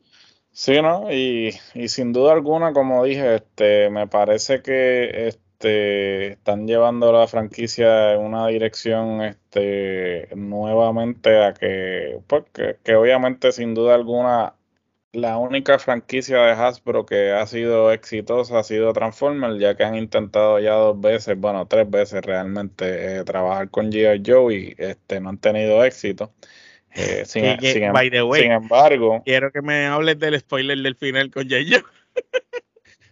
Sí, 0.61 0.81
¿no? 0.81 1.09
Y, 1.09 1.53
sin 1.87 2.11
duda 2.11 2.33
alguna, 2.33 2.73
como 2.73 3.05
dije, 3.05 3.35
este, 3.35 3.89
me 3.89 4.07
parece 4.07 4.61
que 4.61 5.29
este, 5.29 6.33
están 6.33 6.67
llevando 6.67 7.13
la 7.13 7.27
franquicia 7.27 8.13
en 8.13 8.19
una 8.19 8.45
dirección 8.47 9.21
este, 9.21 10.27
nuevamente 10.35 11.41
a 11.45 11.53
que, 11.53 12.21
pues, 12.27 12.43
que, 12.83 12.95
obviamente 12.95 13.53
sin 13.53 13.73
duda 13.73 13.95
alguna 13.95 14.55
la 15.13 15.37
única 15.37 15.79
franquicia 15.79 16.39
de 16.41 16.51
Hasbro 16.51 17.05
que 17.05 17.31
ha 17.31 17.47
sido 17.47 17.91
exitosa 17.93 18.59
ha 18.59 18.63
sido 18.63 18.93
Transformers, 18.93 19.59
ya 19.61 19.75
que 19.77 19.83
han 19.85 19.95
intentado 19.95 20.59
ya 20.59 20.73
dos 20.73 20.99
veces, 20.99 21.39
bueno, 21.39 21.67
tres 21.67 21.89
veces 21.89 22.21
realmente 22.25 23.19
eh, 23.19 23.23
trabajar 23.23 23.69
con 23.71 23.91
G.I. 23.91 24.23
Joe 24.25 24.53
y 24.55 24.75
este, 24.77 25.21
no 25.21 25.29
han 25.29 25.37
tenido 25.39 25.83
éxito. 25.85 26.33
Eh, 26.96 27.24
sin, 27.25 27.46
embargo, 27.46 29.22
quiero 29.24 29.51
que 29.51 29.62
me 29.62 29.86
hables 29.86 30.19
del 30.19 30.39
spoiler 30.39 30.77
del 30.77 30.96
final 30.96 31.29
con 31.31 31.48
Yayo. 31.48 31.81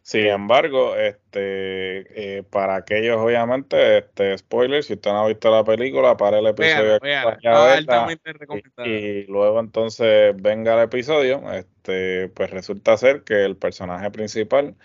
sin 0.02 0.28
embargo, 0.28 0.96
este, 0.96 2.38
eh, 2.38 2.44
para 2.44 2.76
aquellos, 2.76 3.18
obviamente, 3.18 4.00
este 4.00 4.38
spoiler, 4.38 4.84
si 4.84 4.94
usted 4.94 5.12
no 5.12 5.26
ha 5.26 5.28
visto 5.28 5.52
la 5.52 5.64
película, 5.64 6.18
para 6.18 6.40
el 6.40 6.48
episodio 6.48 6.98
y, 8.86 9.26
luego 9.26 9.60
entonces 9.60 10.34
venga 10.42 10.76
el 10.76 10.86
episodio, 10.86 11.42
este, 11.52 12.30
pues 12.30 12.50
resulta 12.50 12.98
ser 12.98 13.24
que 13.24 13.46
el 13.46 13.58
personaje 13.58 14.10
principal 14.10 14.76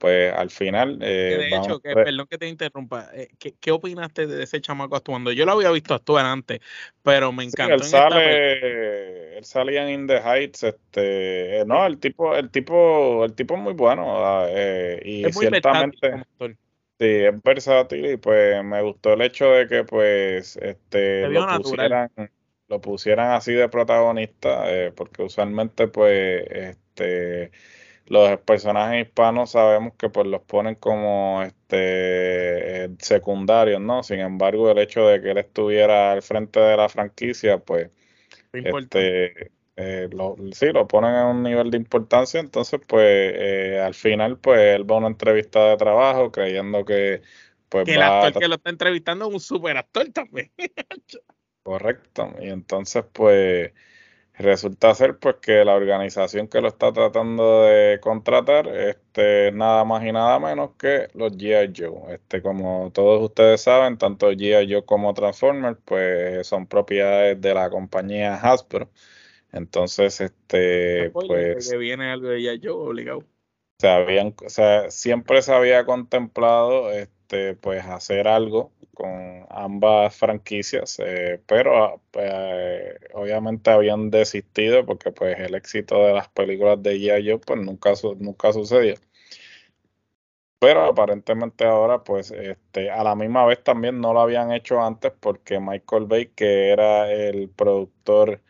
pues 0.00 0.32
al 0.32 0.50
final. 0.50 0.98
Eh, 1.02 1.36
de 1.38 1.56
hecho, 1.56 1.78
que, 1.78 1.92
perdón 1.94 2.26
que 2.26 2.38
te 2.38 2.48
interrumpa, 2.48 3.10
eh, 3.12 3.28
¿qué, 3.38 3.52
¿qué, 3.60 3.70
opinaste 3.70 4.26
de 4.26 4.42
ese 4.42 4.60
chamaco 4.62 4.96
actuando? 4.96 5.30
Yo 5.30 5.44
lo 5.44 5.52
había 5.52 5.70
visto 5.70 5.94
actuar 5.94 6.24
antes, 6.24 6.60
pero 7.02 7.32
me 7.32 7.44
encantó. 7.44 7.74
él, 7.74 7.82
sale, 7.82 9.36
él 9.36 9.44
salía 9.44 9.86
en 9.86 10.00
In 10.00 10.06
the 10.06 10.16
Heights, 10.16 10.62
este, 10.62 11.60
eh, 11.60 11.64
no, 11.66 11.84
el 11.84 11.98
tipo, 11.98 12.34
el 12.34 12.50
tipo, 12.50 13.26
el 13.26 13.34
tipo 13.34 13.54
es 13.54 13.60
muy 13.60 13.74
bueno 13.74 14.24
ah, 14.24 14.48
y 15.04 15.26
es 15.26 15.36
muy 15.36 15.46
ciertamente. 15.46 16.24
Sí, 16.38 17.06
es 17.06 17.42
versátil 17.42 18.12
y 18.12 18.16
pues 18.16 18.62
me 18.64 18.80
gustó 18.82 19.12
el 19.12 19.22
hecho 19.22 19.50
de 19.50 19.66
que 19.66 19.84
pues 19.84 20.56
este 20.56 21.28
lo 21.28 21.46
pusieran, 21.58 22.10
lo 22.68 22.80
pusieran 22.80 23.32
así 23.32 23.52
de 23.52 23.68
protagonista, 23.68 24.64
porque 24.94 25.22
usualmente 25.22 25.88
pues 25.88 26.46
este 26.50 27.52
los 28.10 28.40
personajes 28.40 29.06
hispanos 29.06 29.52
sabemos 29.52 29.94
que 29.96 30.10
pues 30.10 30.26
los 30.26 30.42
ponen 30.42 30.74
como 30.74 31.42
este 31.44 32.90
secundarios, 32.98 33.80
¿no? 33.80 34.02
Sin 34.02 34.18
embargo, 34.18 34.68
el 34.68 34.78
hecho 34.78 35.06
de 35.06 35.22
que 35.22 35.30
él 35.30 35.38
estuviera 35.38 36.10
al 36.10 36.20
frente 36.20 36.58
de 36.58 36.76
la 36.76 36.88
franquicia, 36.88 37.58
pues 37.58 37.88
este 38.52 39.52
eh, 39.76 40.08
lo, 40.10 40.34
sí, 40.52 40.72
lo 40.72 40.88
ponen 40.88 41.14
en 41.14 41.26
un 41.26 41.42
nivel 41.44 41.70
de 41.70 41.76
importancia, 41.76 42.40
entonces 42.40 42.80
pues 42.84 43.06
eh, 43.06 43.80
al 43.80 43.94
final 43.94 44.38
pues 44.38 44.58
él 44.58 44.90
va 44.90 44.96
a 44.96 44.98
una 44.98 45.06
entrevista 45.06 45.66
de 45.66 45.76
trabajo 45.76 46.32
creyendo 46.32 46.84
que 46.84 47.22
pues 47.68 47.84
que 47.84 47.94
el 47.94 48.02
actor 48.02 48.42
que 48.42 48.48
lo 48.48 48.56
está 48.56 48.70
entrevistando 48.70 49.28
es 49.28 49.34
un 49.34 49.40
super 49.40 49.76
actor 49.76 50.08
también. 50.08 50.50
Correcto, 51.62 52.34
y 52.40 52.48
entonces 52.48 53.04
pues 53.12 53.72
Resulta 54.40 54.94
ser 54.94 55.18
pues 55.18 55.36
que 55.42 55.66
la 55.66 55.74
organización 55.74 56.48
que 56.48 56.62
lo 56.62 56.68
está 56.68 56.90
tratando 56.94 57.64
de 57.64 58.00
contratar 58.00 58.68
este, 58.68 59.48
es 59.48 59.54
nada 59.54 59.84
más 59.84 60.02
y 60.02 60.12
nada 60.12 60.38
menos 60.38 60.70
que 60.78 61.08
los 61.12 61.36
G.I. 61.36 61.74
Joe. 61.76 62.14
Este, 62.14 62.40
como 62.40 62.90
todos 62.90 63.22
ustedes 63.22 63.60
saben, 63.60 63.98
tanto 63.98 64.32
G.I. 64.32 64.72
Joe 64.72 64.84
como 64.86 65.12
Transformers 65.12 65.76
pues 65.84 66.46
son 66.46 66.66
propiedades 66.66 67.38
de 67.38 67.52
la 67.52 67.68
compañía 67.68 68.36
Hasbro. 68.36 68.90
Entonces, 69.52 70.22
este, 70.22 71.10
pues... 71.10 71.68
Que 71.68 71.76
viene 71.76 72.10
algo 72.10 72.28
de 72.28 72.38
G.I. 72.38 72.60
Joe 72.64 72.72
obligado. 72.72 73.24
Se 73.80 73.88
habían, 73.88 74.34
o 74.44 74.50
sea, 74.50 74.90
siempre 74.90 75.40
se 75.42 75.54
había 75.54 75.86
contemplado 75.86 76.90
este, 76.92 77.54
pues 77.56 77.82
hacer 77.86 78.28
algo 78.28 78.72
con 78.92 79.46
ambas 79.48 80.14
franquicias, 80.14 80.98
eh, 81.00 81.40
pero 81.46 82.02
pues, 82.10 82.30
obviamente 83.14 83.70
habían 83.70 84.10
desistido 84.10 84.84
porque 84.84 85.12
pues 85.12 85.38
el 85.38 85.54
éxito 85.54 86.04
de 86.04 86.12
las 86.12 86.28
películas 86.28 86.82
de 86.82 86.98
G.I. 86.98 87.30
Joe 87.30 87.38
pues 87.38 87.60
nunca, 87.60 87.94
nunca 88.18 88.52
sucedió. 88.52 88.96
Pero 90.58 90.84
aparentemente 90.84 91.64
ahora, 91.64 92.04
pues, 92.04 92.30
este, 92.32 92.90
a 92.90 93.02
la 93.02 93.14
misma 93.14 93.46
vez 93.46 93.64
también 93.64 93.98
no 94.00 94.12
lo 94.12 94.20
habían 94.20 94.52
hecho 94.52 94.82
antes 94.82 95.10
porque 95.18 95.58
Michael 95.58 96.04
Bay, 96.04 96.26
que 96.36 96.68
era 96.70 97.10
el 97.10 97.48
productor 97.48 98.42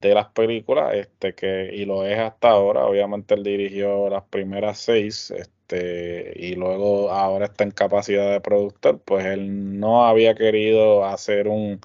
de 0.00 0.14
las 0.14 0.26
películas, 0.28 0.94
este, 0.94 1.34
que, 1.34 1.70
y 1.72 1.84
lo 1.84 2.04
es 2.06 2.18
hasta 2.18 2.50
ahora, 2.50 2.86
obviamente 2.86 3.34
él 3.34 3.42
dirigió 3.42 4.08
las 4.08 4.24
primeras 4.24 4.78
seis, 4.78 5.30
este, 5.30 6.32
y 6.36 6.54
luego 6.54 7.10
ahora 7.10 7.46
está 7.46 7.64
en 7.64 7.70
capacidad 7.70 8.30
de 8.32 8.40
productor, 8.40 9.00
pues 9.04 9.26
él 9.26 9.78
no 9.78 10.06
había 10.06 10.34
querido 10.34 11.04
hacer 11.04 11.48
un 11.48 11.80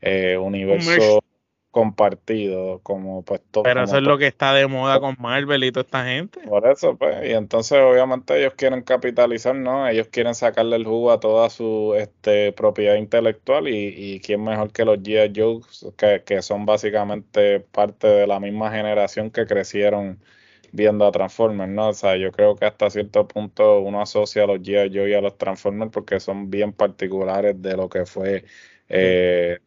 eh, 0.00 0.36
universo 0.36 1.22
compartido 1.70 2.80
como 2.82 3.22
pues 3.22 3.40
todo. 3.50 3.62
Pero 3.64 3.84
eso 3.84 3.98
es 3.98 4.02
lo 4.02 4.16
que 4.18 4.26
está 4.26 4.54
de 4.54 4.66
moda 4.66 5.00
con 5.00 5.16
Marvel 5.18 5.64
y 5.64 5.72
toda 5.72 5.84
esta 5.84 6.04
gente. 6.04 6.40
Por 6.40 6.66
eso, 6.66 6.96
pues, 6.96 7.26
y 7.26 7.32
entonces 7.32 7.78
obviamente 7.78 8.38
ellos 8.38 8.54
quieren 8.56 8.82
capitalizar, 8.82 9.54
¿no? 9.54 9.86
Ellos 9.86 10.08
quieren 10.08 10.34
sacarle 10.34 10.76
el 10.76 10.84
jugo 10.84 11.12
a 11.12 11.20
toda 11.20 11.50
su 11.50 11.94
este, 11.96 12.52
propiedad 12.52 12.96
intelectual 12.96 13.68
y, 13.68 13.94
y 13.96 14.20
quién 14.20 14.42
mejor 14.42 14.72
que 14.72 14.84
los 14.84 14.98
G.I. 14.98 15.32
Joe, 15.34 15.60
que, 15.96 16.22
que 16.24 16.42
son 16.42 16.64
básicamente 16.64 17.60
parte 17.60 18.06
de 18.06 18.26
la 18.26 18.40
misma 18.40 18.70
generación 18.70 19.30
que 19.30 19.46
crecieron 19.46 20.18
viendo 20.72 21.06
a 21.06 21.12
Transformers, 21.12 21.70
¿no? 21.70 21.88
O 21.88 21.94
sea, 21.94 22.16
yo 22.16 22.32
creo 22.32 22.56
que 22.56 22.66
hasta 22.66 22.90
cierto 22.90 23.28
punto 23.28 23.80
uno 23.80 24.00
asocia 24.00 24.44
a 24.44 24.46
los 24.46 24.60
G.I. 24.60 24.90
Joe 24.96 25.10
y 25.10 25.14
a 25.14 25.20
los 25.20 25.36
Transformers 25.36 25.90
porque 25.92 26.20
son 26.20 26.50
bien 26.50 26.72
particulares 26.72 27.60
de 27.60 27.76
lo 27.76 27.88
que 27.88 28.06
fue 28.06 28.44
eh, 28.88 29.58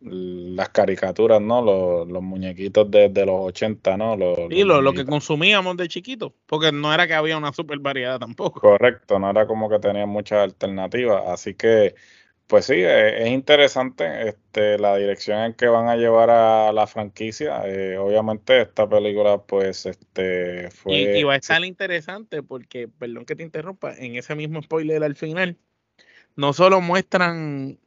las 0.00 0.70
caricaturas, 0.70 1.40
¿no? 1.40 1.62
Los, 1.62 2.08
los 2.08 2.22
muñequitos 2.22 2.90
de, 2.90 3.10
los 3.26 3.40
80, 3.40 3.96
¿no? 3.96 4.16
Los, 4.16 4.38
y 4.50 4.64
lo, 4.64 4.80
lo, 4.80 4.92
que 4.92 5.04
consumíamos 5.04 5.76
de 5.76 5.88
chiquitos, 5.88 6.32
porque 6.46 6.72
no 6.72 6.92
era 6.92 7.06
que 7.06 7.14
había 7.14 7.36
una 7.36 7.52
super 7.52 7.78
variedad 7.78 8.18
tampoco. 8.18 8.60
Correcto, 8.60 9.18
no 9.18 9.30
era 9.30 9.46
como 9.46 9.68
que 9.68 9.78
tenía 9.78 10.06
muchas 10.06 10.38
alternativas, 10.40 11.24
así 11.26 11.54
que 11.54 11.94
pues 12.50 12.66
sí, 12.66 12.74
es, 12.82 13.28
interesante 13.28 14.28
este, 14.28 14.76
la 14.76 14.96
dirección 14.96 15.38
en 15.38 15.54
que 15.54 15.68
van 15.68 15.88
a 15.88 15.94
llevar 15.94 16.30
a 16.30 16.72
la 16.72 16.88
franquicia. 16.88 17.62
Eh, 17.64 17.96
obviamente 17.96 18.62
esta 18.62 18.88
película 18.88 19.40
pues 19.40 19.86
este 19.86 20.68
fue... 20.70 21.18
Y, 21.18 21.22
va 21.22 21.34
a 21.34 21.36
estar 21.36 21.64
interesante 21.64 22.42
porque, 22.42 22.88
perdón 22.88 23.24
que 23.24 23.36
te 23.36 23.44
interrumpa, 23.44 23.94
en 23.96 24.16
ese 24.16 24.34
mismo 24.34 24.60
spoiler 24.62 25.04
al 25.04 25.14
final, 25.14 25.58
no 26.36 26.52
solo 26.52 26.80
muestran 26.80 27.78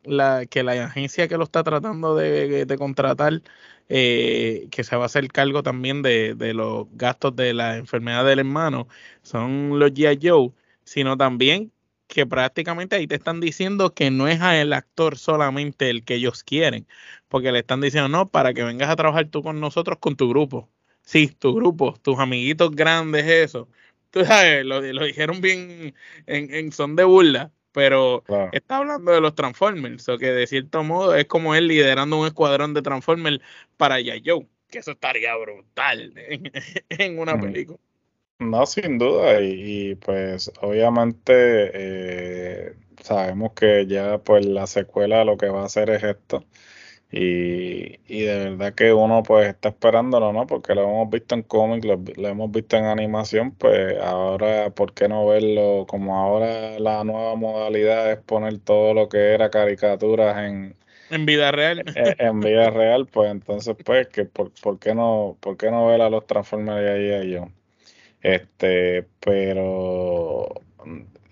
que 0.50 0.64
la 0.64 0.86
agencia 0.86 1.28
que 1.28 1.38
lo 1.38 1.44
está 1.44 1.64
tratando 1.64 2.16
de, 2.16 2.76
contratar, 2.78 3.42
eh, 3.90 4.68
que 4.72 4.84
se 4.84 4.96
va 4.96 5.04
a 5.04 5.06
hacer 5.08 5.28
cargo 5.30 5.64
también 5.64 6.02
de, 6.02 6.36
los 6.54 6.88
gastos 6.94 7.36
de 7.36 7.54
la 7.54 7.78
enfermedad 7.78 8.26
del 8.26 8.40
hermano, 8.40 8.88
son 9.22 9.80
los 9.80 9.92
G.I. 9.92 10.20
Joe, 10.22 10.52
sino 10.84 11.18
también 11.18 11.72
que 12.08 12.26
prácticamente 12.28 12.96
ahí 12.96 13.08
te 13.08 13.16
están 13.16 13.40
diciendo 13.40 13.94
que 13.94 14.12
no 14.12 14.28
es 14.28 14.40
el 14.42 14.74
actor 14.74 15.18
solamente 15.18 15.90
el 15.90 16.04
que 16.06 16.16
ellos 16.16 16.44
quieren, 16.44 16.88
porque 17.28 17.52
le 17.52 17.60
están 17.60 17.82
diciendo, 17.82 18.10
no, 18.10 18.30
para 18.30 18.54
que 18.54 18.64
vengas 18.64 18.90
a 18.90 18.96
trabajar 18.96 19.28
tú 19.30 19.42
con 19.42 19.60
nosotros, 19.60 19.98
con 20.00 20.16
tu 20.16 20.30
grupo. 20.30 20.70
Sí, 21.04 21.28
tu 21.28 21.54
grupo, 21.56 21.96
tus 22.02 22.20
amiguitos 22.20 22.72
grandes, 22.72 23.26
eso. 23.26 23.68
Tú 24.12 24.24
sabes, 24.26 24.64
lo, 24.66 24.82
dijeron 24.82 25.42
bien 25.42 25.96
en, 26.28 26.72
son 26.72 26.96
de 26.96 27.04
burla, 27.04 27.52
pero 27.74 28.24
está 28.54 28.78
hablando 28.78 29.12
de 29.12 29.20
los 29.20 29.36
Transformers, 29.36 30.08
o 30.08 30.18
que 30.18 30.32
de 30.32 30.48
cierto 30.48 30.84
modo 30.84 31.16
es 31.16 31.26
como 31.26 31.56
él 31.56 31.68
liderando 31.68 32.20
un 32.20 32.28
escuadrón 32.28 32.74
de 32.74 32.82
Transformers 32.82 33.42
para 33.76 33.98
Joe, 33.98 34.48
que 34.70 34.80
eso 34.80 34.92
estaría 34.92 35.36
brutal 35.36 36.14
en, 36.90 37.20
una 37.20 37.38
película. 37.40 37.80
No, 38.40 38.66
sin 38.66 38.98
duda, 38.98 39.42
y, 39.42 39.96
pues 39.96 40.52
obviamente 40.62 41.34
eh, 41.74 42.74
sabemos 43.02 43.54
que 43.54 43.86
ya 43.88 44.18
pues 44.20 44.46
la 44.46 44.68
secuela 44.68 45.24
lo 45.26 45.38
que 45.38 45.48
va 45.48 45.64
a 45.64 45.66
hacer 45.66 45.90
es 45.90 46.04
esto. 46.04 46.46
Y, 47.16 48.00
y 48.08 48.22
de 48.24 48.50
verdad 48.50 48.74
que 48.74 48.92
uno 48.92 49.22
pues 49.22 49.48
está 49.48 49.70
esperándolo, 49.70 50.34
¿no? 50.34 50.48
Porque 50.48 50.74
lo 50.74 50.82
hemos 50.82 51.12
visto 51.12 51.36
en 51.36 51.44
cómics, 51.44 51.86
lo, 51.86 52.28
hemos 52.28 52.52
visto 52.52 52.76
en 52.76 52.86
animación, 52.86 53.52
pues 53.52 54.00
ahora, 54.02 54.72
¿por 54.72 54.94
qué 54.96 55.08
no 55.08 55.28
verlo? 55.28 55.86
Como 55.88 56.18
ahora 56.18 56.80
la 56.80 57.04
nueva 57.04 57.36
modalidad 57.36 58.12
es 58.12 58.18
poner 58.18 58.58
todo 58.60 58.96
lo 58.96 59.10
que 59.10 59.36
era 59.36 59.52
caricaturas 59.52 60.40
en, 60.40 60.76
en 61.12 61.26
vida 61.28 61.52
real. 61.52 61.84
En, 61.96 62.40
vida 62.40 62.70
real, 62.72 63.06
pues 63.06 63.30
entonces, 63.30 63.76
pues, 63.86 64.08
que 64.08 64.26
por, 64.26 64.52
¿por, 64.60 64.80
qué 64.80 64.96
no, 64.96 65.38
¿por 65.40 65.56
qué 65.56 65.70
no 65.70 65.86
ver 65.86 66.02
a 66.02 66.10
los 66.10 66.26
Transformers 66.26 66.90
ahí 66.90 67.28
y 67.28 67.32
yo? 67.34 67.48
Este, 68.24 69.06
pero 69.20 70.50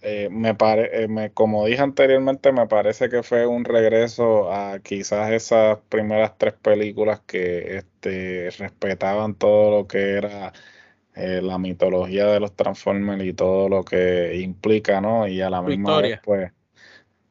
eh, 0.01 0.29
me 0.31 0.55
pare, 0.55 1.03
eh, 1.03 1.31
como 1.33 1.65
dije 1.65 1.81
anteriormente, 1.81 2.51
me 2.51 2.67
parece 2.67 3.09
que 3.09 3.23
fue 3.23 3.45
un 3.45 3.65
regreso 3.65 4.51
a 4.51 4.79
quizás 4.79 5.31
esas 5.31 5.79
primeras 5.89 6.37
tres 6.37 6.53
películas 6.53 7.21
que 7.21 7.77
este, 7.77 8.49
respetaban 8.57 9.35
todo 9.35 9.71
lo 9.79 9.87
que 9.87 10.13
era 10.13 10.53
eh, 11.15 11.41
la 11.43 11.57
mitología 11.57 12.25
de 12.27 12.39
los 12.39 12.55
Transformers 12.55 13.23
y 13.23 13.33
todo 13.33 13.69
lo 13.69 13.83
que 13.83 14.37
implica, 14.37 15.01
¿no? 15.01 15.27
Y 15.27 15.41
a 15.41 15.49
la 15.49 15.61
misma 15.61 16.01
vez, 16.01 16.19
pues, 16.23 16.51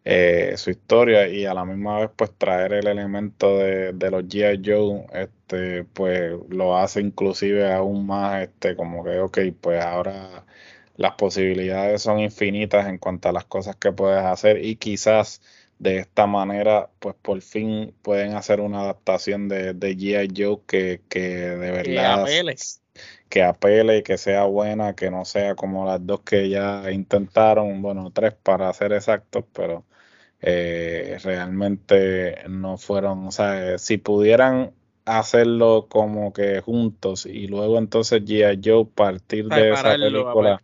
eh, 0.05 0.55
su 0.57 0.71
historia 0.71 1.29
y 1.29 1.45
a 1.45 1.53
la 1.53 1.65
misma 1.65 2.01
vez 2.01 2.11
pues 2.17 2.33
traer 2.39 2.73
el 2.73 2.87
elemento 2.87 3.59
de, 3.59 3.93
los 4.11 4.25
G.I. 4.25 4.63
Joe 4.65 5.07
este 5.13 5.85
pues 5.85 6.33
lo 6.49 6.77
hace 6.77 7.01
inclusive 7.03 7.71
aún 7.71 8.07
más 8.07 8.43
este 8.45 8.77
como 8.77 9.05
que 9.05 9.19
ok 9.21 9.39
pues 9.61 9.85
ahora 9.85 10.47
las 11.01 11.15
posibilidades 11.15 12.03
son 12.03 12.21
infinitas 12.21 12.87
en 12.87 12.99
cuanto 12.99 13.31
a 13.31 13.33
las 13.33 13.47
cosas 13.47 13.75
que 13.77 13.91
puedes 13.91 14.23
hacer 14.23 14.63
y 14.63 14.77
quizás 14.77 15.41
de 15.79 15.97
esta 15.97 16.27
manera 16.27 16.91
pues 16.99 17.15
por 17.23 17.41
fin 17.41 17.95
pueden 18.03 18.35
hacer 18.35 18.61
una 18.61 18.83
adaptación 18.83 19.49
de, 19.49 19.73
de 19.73 19.97
G.I. 19.97 20.29
Joe 20.37 20.61
que, 20.67 21.01
que 21.09 21.21
de 21.21 21.71
verdad 21.71 22.27
que 23.31 23.43
apele 23.43 23.99
y 23.99 24.03
que 24.03 24.19
sea 24.19 24.45
buena, 24.45 24.95
que 24.95 25.11
no 25.11 25.25
sea 25.25 25.55
como 25.55 25.87
las 25.87 26.05
dos 26.05 26.21
que 26.21 26.51
ya 26.51 26.91
intentaron, 26.93 27.81
bueno, 27.81 28.11
tres 28.13 28.35
para 28.35 28.71
ser 28.75 28.93
exactos, 28.93 29.45
pero 29.55 29.87
eh, 30.43 31.17
realmente 31.23 32.47
no 32.47 32.77
fueron, 32.77 33.27
o 33.27 33.31
sea, 33.31 33.79
si 33.79 33.97
pudieran 33.97 34.75
hacerlo 35.19 35.87
como 35.89 36.33
que 36.33 36.61
juntos 36.61 37.27
y 37.27 37.49
luego 37.49 37.79
entonces 37.79 38.23
G.I. 38.25 38.61
Joe 38.65 38.87
partir 38.87 39.47
de 39.49 39.73
esa 39.73 39.97
película 39.97 40.63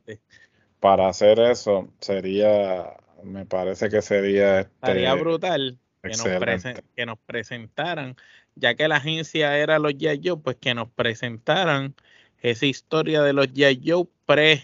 para 0.80 1.08
hacer 1.08 1.40
eso 1.40 1.88
sería, 2.00 2.96
me 3.24 3.44
parece 3.46 3.88
que 3.88 4.02
sería... 4.02 4.60
Este, 4.60 5.12
brutal 5.14 5.78
que 6.02 6.10
nos, 6.10 6.64
que 6.94 7.06
nos, 7.06 7.18
presentaran, 7.18 8.14
ya 8.54 8.76
que 8.76 8.86
la 8.86 8.96
agencia 8.96 9.58
era 9.58 9.80
los 9.80 9.94
G.I. 9.94 10.20
Joe, 10.22 10.38
pues 10.38 10.56
que 10.56 10.74
nos 10.74 10.88
presentaran 10.90 11.94
esa 12.40 12.66
historia 12.66 13.22
de 13.22 13.32
los 13.32 13.48
G.I. 13.48 13.80
Joe 13.84 14.06
pre, 14.26 14.62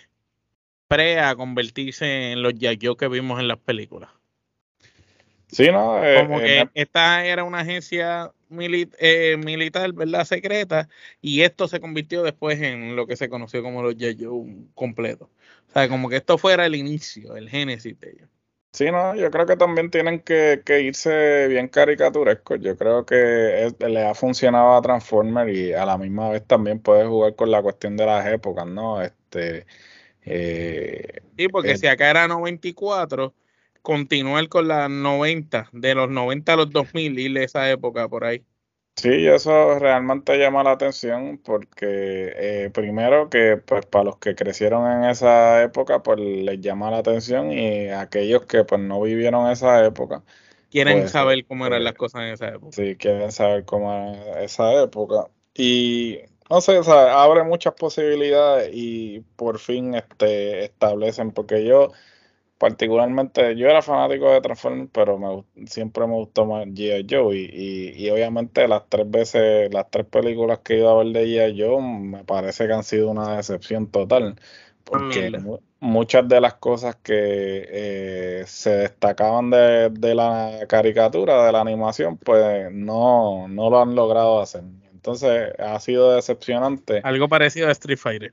pre 0.86 1.18
a 1.18 1.34
convertirse 1.34 2.30
en 2.30 2.42
los 2.42 2.54
G.I. 2.54 2.78
Joe 2.80 2.96
que 2.96 3.08
vimos 3.08 3.40
en 3.40 3.48
las 3.48 3.58
películas. 3.58 4.10
Sí, 5.52 5.70
no. 5.70 6.02
Eh, 6.02 6.16
Como 6.22 6.38
que 6.38 6.68
esta 6.74 7.24
era 7.24 7.44
una 7.44 7.60
agencia 7.60 8.32
eh, 8.50 9.36
militar, 9.36 9.92
¿verdad? 9.92 10.24
Secreta, 10.24 10.88
y 11.20 11.42
esto 11.42 11.68
se 11.68 11.78
convirtió 11.78 12.22
después 12.22 12.60
en 12.60 12.96
lo 12.96 13.06
que 13.06 13.16
se 13.16 13.28
conoció 13.28 13.62
como 13.62 13.82
los 13.82 13.96
Yeyo 13.96 14.32
completos. 14.74 15.28
O 15.68 15.72
sea, 15.72 15.88
como 15.88 16.08
que 16.08 16.16
esto 16.16 16.38
fuera 16.38 16.66
el 16.66 16.74
inicio, 16.74 17.36
el 17.36 17.48
génesis 17.48 17.98
de 18.00 18.10
ellos. 18.10 18.28
Sí, 18.72 18.90
no, 18.90 19.14
yo 19.14 19.30
creo 19.30 19.44
que 19.44 19.56
también 19.56 19.90
tienen 19.90 20.20
que, 20.20 20.62
irse 20.80 21.46
bien 21.48 21.68
caricaturescos. 21.68 22.58
Yo 22.60 22.74
creo 22.74 23.04
que 23.04 23.70
le 23.78 24.06
ha 24.06 24.14
funcionado 24.14 24.74
a 24.74 24.80
Transformer 24.80 25.50
y 25.50 25.74
a 25.74 25.84
la 25.84 25.98
misma 25.98 26.30
vez 26.30 26.46
también 26.46 26.80
puede 26.80 27.06
jugar 27.06 27.36
con 27.36 27.50
la 27.50 27.60
cuestión 27.60 27.98
de 27.98 28.06
las 28.06 28.26
épocas, 28.26 28.66
¿no? 28.66 29.02
Este. 29.02 29.66
Eh, 30.24 31.20
sí, 31.36 31.48
porque 31.48 31.76
si 31.76 31.86
acá 31.86 32.08
era 32.08 32.26
94, 32.28 33.34
continuar 33.82 34.48
con 34.48 34.68
las 34.68 34.88
90, 34.88 35.68
de 35.72 35.94
los 35.94 36.08
90 36.08 36.52
a 36.52 36.56
los 36.56 36.70
2000, 36.70 37.18
y 37.18 37.38
esa 37.38 37.70
época 37.70 38.08
por 38.08 38.24
ahí. 38.24 38.44
Sí, 38.96 39.26
eso 39.26 39.78
realmente 39.78 40.38
llama 40.38 40.62
la 40.62 40.72
atención 40.72 41.38
porque 41.38 42.32
eh, 42.36 42.70
primero 42.74 43.30
que 43.30 43.56
pues 43.56 43.86
para 43.86 44.04
los 44.04 44.18
que 44.18 44.34
crecieron 44.34 44.90
en 44.90 45.08
esa 45.08 45.62
época 45.62 46.02
pues 46.02 46.20
les 46.20 46.60
llama 46.60 46.90
la 46.90 46.98
atención 46.98 47.50
y 47.52 47.88
aquellos 47.88 48.44
que 48.44 48.64
pues 48.64 48.82
no 48.82 49.00
vivieron 49.00 49.50
esa 49.50 49.84
época 49.84 50.22
quieren 50.72 51.00
pues, 51.00 51.12
saber 51.12 51.44
cómo 51.46 51.66
eran 51.66 51.84
las 51.84 51.94
cosas 51.94 52.22
en 52.22 52.28
esa 52.28 52.48
época. 52.48 52.72
Sí, 52.72 52.96
quieren 52.96 53.30
saber 53.30 53.64
cómo 53.64 53.92
era 53.92 54.42
esa 54.42 54.82
época 54.82 55.28
y 55.54 56.18
no 56.50 56.60
sé, 56.60 56.78
o 56.78 56.84
sea, 56.84 57.22
abre 57.22 57.44
muchas 57.44 57.74
posibilidades 57.74 58.70
y 58.74 59.20
por 59.36 59.58
fin 59.58 59.94
este 59.94 60.64
establecen 60.64 61.30
porque 61.30 61.64
yo 61.64 61.92
particularmente, 62.62 63.56
yo 63.56 63.68
era 63.68 63.82
fanático 63.82 64.30
de 64.30 64.40
Transformers, 64.40 64.88
pero 64.92 65.18
me, 65.18 65.66
siempre 65.66 66.06
me 66.06 66.12
gustó 66.12 66.46
más 66.46 66.64
G.I. 66.68 67.08
Joe. 67.10 67.36
Y, 67.36 67.92
y, 67.96 68.08
obviamente 68.08 68.68
las 68.68 68.88
tres 68.88 69.10
veces, 69.10 69.74
las 69.74 69.90
tres 69.90 70.06
películas 70.06 70.60
que 70.60 70.74
he 70.74 70.76
ido 70.78 70.90
a 70.90 71.02
ver 71.02 71.12
de 71.12 71.26
G.I. 71.26 71.60
Joe, 71.60 71.82
me 71.82 72.22
parece 72.22 72.68
que 72.68 72.72
han 72.72 72.84
sido 72.84 73.10
una 73.10 73.36
decepción 73.36 73.88
total. 73.88 74.36
Porque 74.84 75.32
muchas 75.80 76.28
de 76.28 76.40
las 76.40 76.54
cosas 76.54 76.94
que 76.94 77.66
eh, 77.68 78.44
se 78.46 78.70
destacaban 78.70 79.50
de, 79.50 79.90
de, 79.90 80.14
la 80.14 80.60
caricatura, 80.68 81.44
de 81.44 81.50
la 81.50 81.62
animación, 81.62 82.16
pues 82.16 82.70
no, 82.70 83.48
no 83.48 83.70
lo 83.70 83.82
han 83.82 83.96
logrado 83.96 84.40
hacer. 84.40 84.62
Entonces 84.92 85.52
ha 85.58 85.80
sido 85.80 86.14
decepcionante. 86.14 87.00
Algo 87.02 87.28
parecido 87.28 87.66
a 87.66 87.72
Street 87.72 87.98
Fighter 87.98 88.32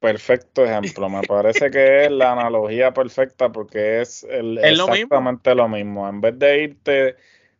perfecto 0.00 0.64
ejemplo. 0.64 1.08
Me 1.08 1.22
parece 1.22 1.70
que 1.70 2.04
es 2.04 2.10
la 2.10 2.32
analogía 2.32 2.92
perfecta 2.92 3.50
porque 3.50 4.00
es 4.00 4.24
exactamente 4.24 5.54
lo 5.54 5.68
mismo? 5.68 6.08
En 6.08 6.20
vez 6.20 6.38
de 6.38 6.62
irte 6.62 7.16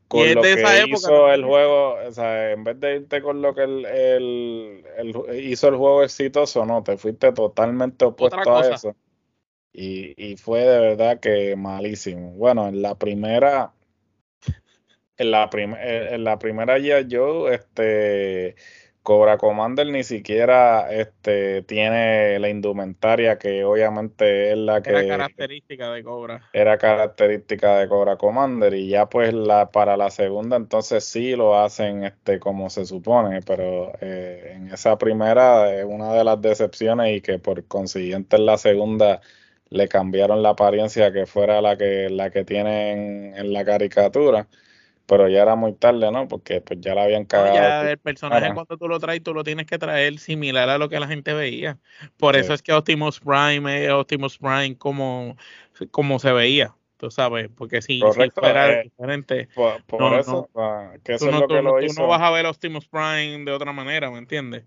con 0.08 0.34
lo 0.34 0.42
que 0.42 0.84
hizo 0.88 1.32
el 1.32 1.44
juego, 1.44 1.94
o 1.94 2.12
sea, 2.12 2.52
en 2.52 2.64
vez 2.64 2.80
de 2.80 2.96
irte 2.96 3.20
con 3.20 3.42
lo 3.42 3.54
que 3.54 3.64
el, 3.64 4.84
hizo 5.34 5.68
el 5.68 5.76
juego 5.76 6.02
exitoso, 6.02 6.64
no, 6.64 6.82
te 6.82 6.96
fuiste 6.96 7.32
totalmente 7.32 8.04
opuesto 8.06 8.56
a 8.56 8.68
eso. 8.68 8.96
Y, 9.72 10.14
y 10.16 10.36
fue 10.36 10.60
de 10.60 10.80
verdad 10.80 11.20
que 11.20 11.54
malísimo. 11.56 12.32
Bueno, 12.32 12.68
en 12.68 12.80
la 12.80 12.96
primera, 12.96 13.72
en 15.18 15.30
la, 15.30 15.50
en 15.52 16.24
la 16.24 16.38
primera 16.38 16.78
ya 16.78 17.00
yo, 17.00 17.48
este 17.50 18.56
Cobra 19.08 19.38
Commander 19.38 19.86
ni 19.86 20.04
siquiera 20.04 20.92
este, 20.92 21.62
tiene 21.62 22.38
la 22.38 22.50
indumentaria 22.50 23.38
que 23.38 23.64
obviamente 23.64 24.50
es 24.50 24.58
la 24.58 24.82
que... 24.82 24.90
Era 24.90 25.06
característica 25.06 25.90
de 25.92 26.04
Cobra. 26.04 26.42
Era 26.52 26.76
característica 26.76 27.78
de 27.78 27.88
Cobra 27.88 28.16
Commander 28.16 28.74
y 28.74 28.90
ya 28.90 29.08
pues 29.08 29.32
la, 29.32 29.70
para 29.70 29.96
la 29.96 30.10
segunda 30.10 30.58
entonces 30.58 31.04
sí 31.04 31.34
lo 31.36 31.58
hacen 31.58 32.04
este, 32.04 32.38
como 32.38 32.68
se 32.68 32.84
supone, 32.84 33.40
pero 33.40 33.92
eh, 34.02 34.52
en 34.56 34.70
esa 34.74 34.98
primera 34.98 35.74
es 35.74 35.86
una 35.86 36.12
de 36.12 36.24
las 36.24 36.42
decepciones 36.42 37.16
y 37.16 37.22
que 37.22 37.38
por 37.38 37.64
consiguiente 37.64 38.36
en 38.36 38.44
la 38.44 38.58
segunda 38.58 39.22
le 39.70 39.88
cambiaron 39.88 40.42
la 40.42 40.50
apariencia 40.50 41.14
que 41.14 41.24
fuera 41.24 41.62
la 41.62 41.78
que, 41.78 42.10
la 42.10 42.28
que 42.28 42.44
tienen 42.44 43.32
en 43.34 43.54
la 43.54 43.64
caricatura 43.64 44.46
pero 45.08 45.26
ya 45.26 45.40
era 45.40 45.56
muy 45.56 45.72
tarde, 45.72 46.12
¿no? 46.12 46.28
Porque 46.28 46.60
pues 46.60 46.80
ya 46.82 46.94
la 46.94 47.04
habían 47.04 47.24
cagado. 47.24 47.54
ya 47.54 47.90
el 47.90 47.98
personaje 47.98 48.52
cuando 48.52 48.76
tú 48.76 48.88
lo 48.88 49.00
traes, 49.00 49.22
tú 49.22 49.32
lo 49.32 49.42
tienes 49.42 49.64
que 49.64 49.78
traer 49.78 50.18
similar 50.18 50.68
a 50.68 50.76
lo 50.76 50.90
que 50.90 51.00
la 51.00 51.08
gente 51.08 51.32
veía. 51.32 51.78
Por 52.18 52.36
eso 52.36 52.52
es 52.52 52.60
que 52.60 52.74
Optimus 52.74 53.18
Prime 53.18 53.86
es 53.86 53.90
Optimus 53.90 54.36
Prime 54.36 54.76
como, 54.76 55.38
como 55.90 56.18
se 56.18 56.30
veía, 56.32 56.74
tú 56.98 57.10
sabes, 57.10 57.48
porque 57.56 57.80
si, 57.80 58.02
fuera 58.34 58.70
eh, 58.70 58.82
diferente. 58.84 59.48
Por, 59.54 60.12
eso, 60.12 60.50
que 61.02 61.14
eso 61.14 61.30
es 61.30 61.34
lo 61.34 61.48
que 61.48 61.62
lo 61.62 61.82
hizo. 61.82 61.94
Tú 61.94 62.02
no 62.02 62.08
vas 62.08 62.20
a 62.20 62.30
ver 62.30 62.44
Optimus 62.44 62.86
Prime 62.86 63.46
de 63.46 63.52
otra 63.52 63.72
manera, 63.72 64.10
¿me 64.10 64.18
entiendes? 64.18 64.64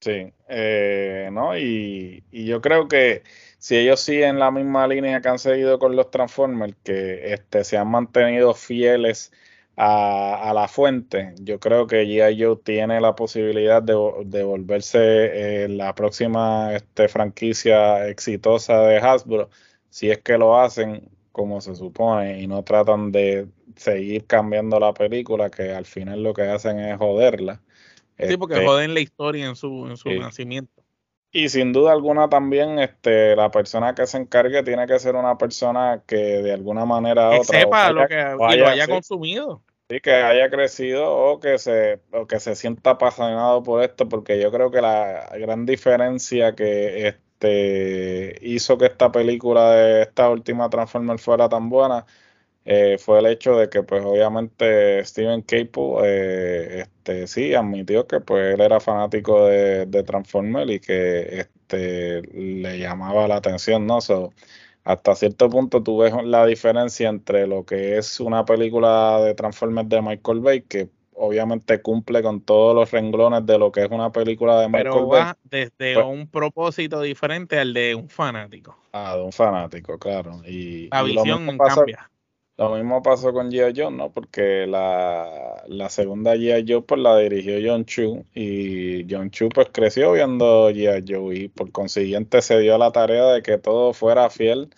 Sí, 0.00 0.32
eh, 0.48 1.28
¿no? 1.30 1.56
Y, 1.56 2.24
y 2.32 2.44
yo 2.44 2.60
creo 2.60 2.88
que 2.88 3.22
si 3.58 3.76
ellos 3.76 4.00
siguen 4.00 4.40
la 4.40 4.50
misma 4.50 4.88
línea 4.88 5.20
que 5.20 5.28
han 5.28 5.38
seguido 5.38 5.78
con 5.78 5.94
los 5.94 6.10
Transformers, 6.10 6.74
que 6.82 7.34
este, 7.34 7.62
se 7.62 7.76
han 7.76 7.88
mantenido 7.88 8.52
fieles 8.54 9.30
a, 9.82 10.52
la 10.52 10.68
fuente, 10.68 11.34
yo 11.40 11.58
creo 11.58 11.86
que 11.86 12.04
G.I. 12.04 12.42
Joe 12.42 12.56
tiene 12.62 13.00
la 13.00 13.16
posibilidad 13.16 13.82
de, 13.82 13.94
volverse 14.44 14.98
eh, 15.64 15.68
la 15.68 15.94
próxima 15.94 16.74
este, 16.74 17.08
franquicia 17.08 18.06
exitosa 18.06 18.82
de 18.82 18.98
Hasbro, 18.98 19.48
si 19.88 20.10
es 20.10 20.18
que 20.18 20.36
lo 20.36 20.60
hacen 20.60 21.08
como 21.32 21.62
se 21.62 21.74
supone 21.74 22.42
y 22.42 22.46
no 22.46 22.62
tratan 22.62 23.10
de 23.10 23.48
seguir 23.74 24.26
cambiando 24.26 24.78
la 24.78 24.92
película, 24.92 25.48
que 25.48 25.72
al 25.72 25.86
final 25.86 26.22
lo 26.22 26.34
que 26.34 26.42
hacen 26.42 26.78
es 26.78 26.98
joderla. 26.98 27.62
Sí, 28.18 28.36
porque 28.36 28.56
este, 28.56 28.66
joden 28.66 28.92
la 28.92 29.00
historia 29.00 29.46
en 29.46 29.56
su, 29.56 29.86
en 29.88 29.96
su 29.96 30.10
nacimiento. 30.10 30.82
Y 31.32 31.48
sin 31.48 31.72
duda 31.72 31.92
alguna 31.92 32.28
también 32.28 32.78
este, 32.80 33.34
la 33.34 33.50
persona 33.50 33.94
que 33.94 34.06
se 34.06 34.18
encargue 34.18 34.62
tiene 34.62 34.86
que 34.86 34.98
ser 34.98 35.14
una 35.14 35.38
persona 35.38 36.02
que 36.06 36.16
de 36.16 36.52
alguna 36.52 36.84
manera 36.84 37.30
que 37.30 37.44
sepa 37.44 37.92
lo 37.92 38.06
que 38.06 38.16
y 38.16 38.56
lo 38.58 38.66
haya 38.66 38.86
consumido. 38.86 39.62
Sí, 39.90 40.00
que 40.00 40.12
haya 40.12 40.48
crecido 40.50 41.10
o 41.12 41.40
que 41.40 41.58
se, 41.58 42.00
que 42.28 42.38
se 42.38 42.54
sienta 42.54 42.90
apasionado 42.90 43.64
por 43.64 43.82
esto, 43.82 44.08
porque 44.08 44.40
yo 44.40 44.52
creo 44.52 44.70
que 44.70 44.80
la 44.80 45.28
gran 45.36 45.66
diferencia 45.66 46.54
que 46.54 47.08
este 47.08 48.38
hizo 48.42 48.78
que 48.78 48.86
esta 48.86 49.10
película 49.10 49.72
de 49.72 50.02
esta 50.02 50.30
última 50.30 50.70
Transformer 50.70 51.18
fuera 51.18 51.48
tan 51.48 51.68
buena 51.68 52.06
eh, 52.64 52.98
fue 52.98 53.18
el 53.20 53.26
hecho 53.26 53.56
de 53.56 53.68
que 53.70 53.82
pues 53.82 54.04
obviamente 54.04 55.04
Steven 55.04 55.42
Caple 55.42 55.94
eh, 56.04 56.80
este 56.82 57.26
sí 57.26 57.54
admitió 57.54 58.06
que 58.06 58.20
pues 58.20 58.54
él 58.54 58.60
era 58.60 58.80
fanático 58.80 59.46
de, 59.46 59.86
de 59.86 60.02
Transformer 60.04 60.70
y 60.70 60.80
que 60.80 61.40
este 61.40 62.22
le 62.32 62.78
llamaba 62.78 63.28
la 63.28 63.36
atención, 63.36 63.86
¿no? 63.86 64.00
So, 64.00 64.32
hasta 64.84 65.14
cierto 65.14 65.48
punto 65.50 65.82
tú 65.82 65.98
ves 65.98 66.12
la 66.24 66.46
diferencia 66.46 67.08
entre 67.08 67.46
lo 67.46 67.64
que 67.64 67.98
es 67.98 68.20
una 68.20 68.44
película 68.44 69.20
de 69.20 69.34
Transformers 69.34 69.88
de 69.88 70.02
Michael 70.02 70.40
Bay, 70.40 70.62
que 70.62 70.88
obviamente 71.14 71.82
cumple 71.82 72.22
con 72.22 72.40
todos 72.40 72.74
los 72.74 72.90
renglones 72.90 73.44
de 73.44 73.58
lo 73.58 73.70
que 73.70 73.84
es 73.84 73.90
una 73.90 74.10
película 74.10 74.60
de 74.60 74.68
Michael 74.68 74.88
Bay. 74.88 74.94
Pero 74.94 75.08
va 75.08 75.38
desde 75.44 75.94
pues 75.94 76.06
un 76.06 76.28
propósito 76.28 77.02
diferente 77.02 77.58
al 77.58 77.74
de 77.74 77.94
un 77.94 78.08
fanático. 78.08 78.76
Ah, 78.92 79.16
de 79.16 79.22
un 79.22 79.32
fanático, 79.32 79.98
claro. 79.98 80.40
Y, 80.46 80.88
la 80.88 81.02
visión 81.02 81.58
cambia. 81.58 82.10
Lo 82.60 82.74
mismo 82.74 83.02
pasó 83.02 83.32
con 83.32 83.50
G.I. 83.50 83.72
Joe, 83.74 83.90
¿no? 83.90 84.12
Porque 84.12 84.66
la, 84.66 85.64
la 85.66 85.88
segunda 85.88 86.34
G.I. 86.36 86.70
Joe 86.70 86.82
pues 86.82 87.00
la 87.00 87.16
dirigió 87.16 87.54
John 87.64 87.86
Chu 87.86 88.26
y 88.34 89.06
John 89.10 89.30
Chu 89.30 89.48
pues 89.48 89.68
creció 89.72 90.12
viendo 90.12 90.70
G.I. 90.70 91.04
Joe 91.08 91.34
y 91.34 91.48
por 91.48 91.72
consiguiente 91.72 92.42
se 92.42 92.58
dio 92.58 92.76
la 92.76 92.92
tarea 92.92 93.28
de 93.28 93.42
que 93.42 93.56
todo 93.56 93.94
fuera 93.94 94.28
fiel 94.28 94.68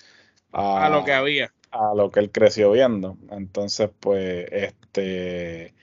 a, 0.53 0.89
lo 0.91 1.05
que 1.05 1.13
había. 1.13 1.53
A 1.73 1.93
lo 1.97 2.13
que 2.13 2.21
él 2.21 2.31
creció 2.31 2.71
viendo. 2.71 3.17
Entonces 3.33 3.91
pues 3.99 4.47
este 4.53 5.75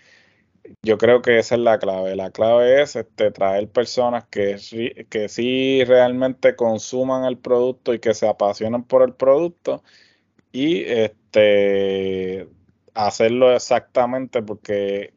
yo 0.81 0.97
creo 0.97 1.21
que 1.21 1.39
esa 1.39 1.55
es 1.55 1.62
la 1.62 1.79
clave. 1.79 2.15
La 2.15 2.31
clave 2.31 2.81
es 2.81 2.95
este, 2.95 3.29
traer 3.31 3.67
personas 3.69 4.23
que, 4.23 4.55
que 5.09 5.27
sí 5.27 5.83
realmente 5.83 6.55
consuman 6.55 7.25
el 7.25 7.38
producto 7.38 7.93
y 7.93 7.99
que 7.99 8.13
se 8.13 8.25
apasionen 8.25 8.85
por 8.85 9.03
el 9.03 9.13
producto 9.15 9.83
y 10.53 10.83
este 10.83 11.18
hacerlo 12.94 13.54
exactamente 13.54 14.42
porque 14.42 15.13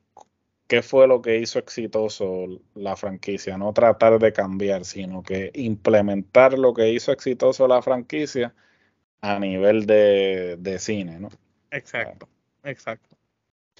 qué 0.72 0.82
fue 0.82 1.06
lo 1.06 1.20
que 1.20 1.38
hizo 1.38 1.58
exitoso 1.58 2.46
la 2.74 2.96
franquicia, 2.96 3.58
no 3.58 3.74
tratar 3.74 4.18
de 4.18 4.32
cambiar, 4.32 4.86
sino 4.86 5.22
que 5.22 5.50
implementar 5.54 6.58
lo 6.58 6.72
que 6.72 6.90
hizo 6.90 7.12
exitoso 7.12 7.68
la 7.68 7.82
franquicia 7.82 8.54
a 9.20 9.38
nivel 9.38 9.84
de, 9.84 10.76
cine, 10.78 11.20
¿no? 11.20 11.28
Exacto, 11.70 12.28
exacto. 12.64 13.16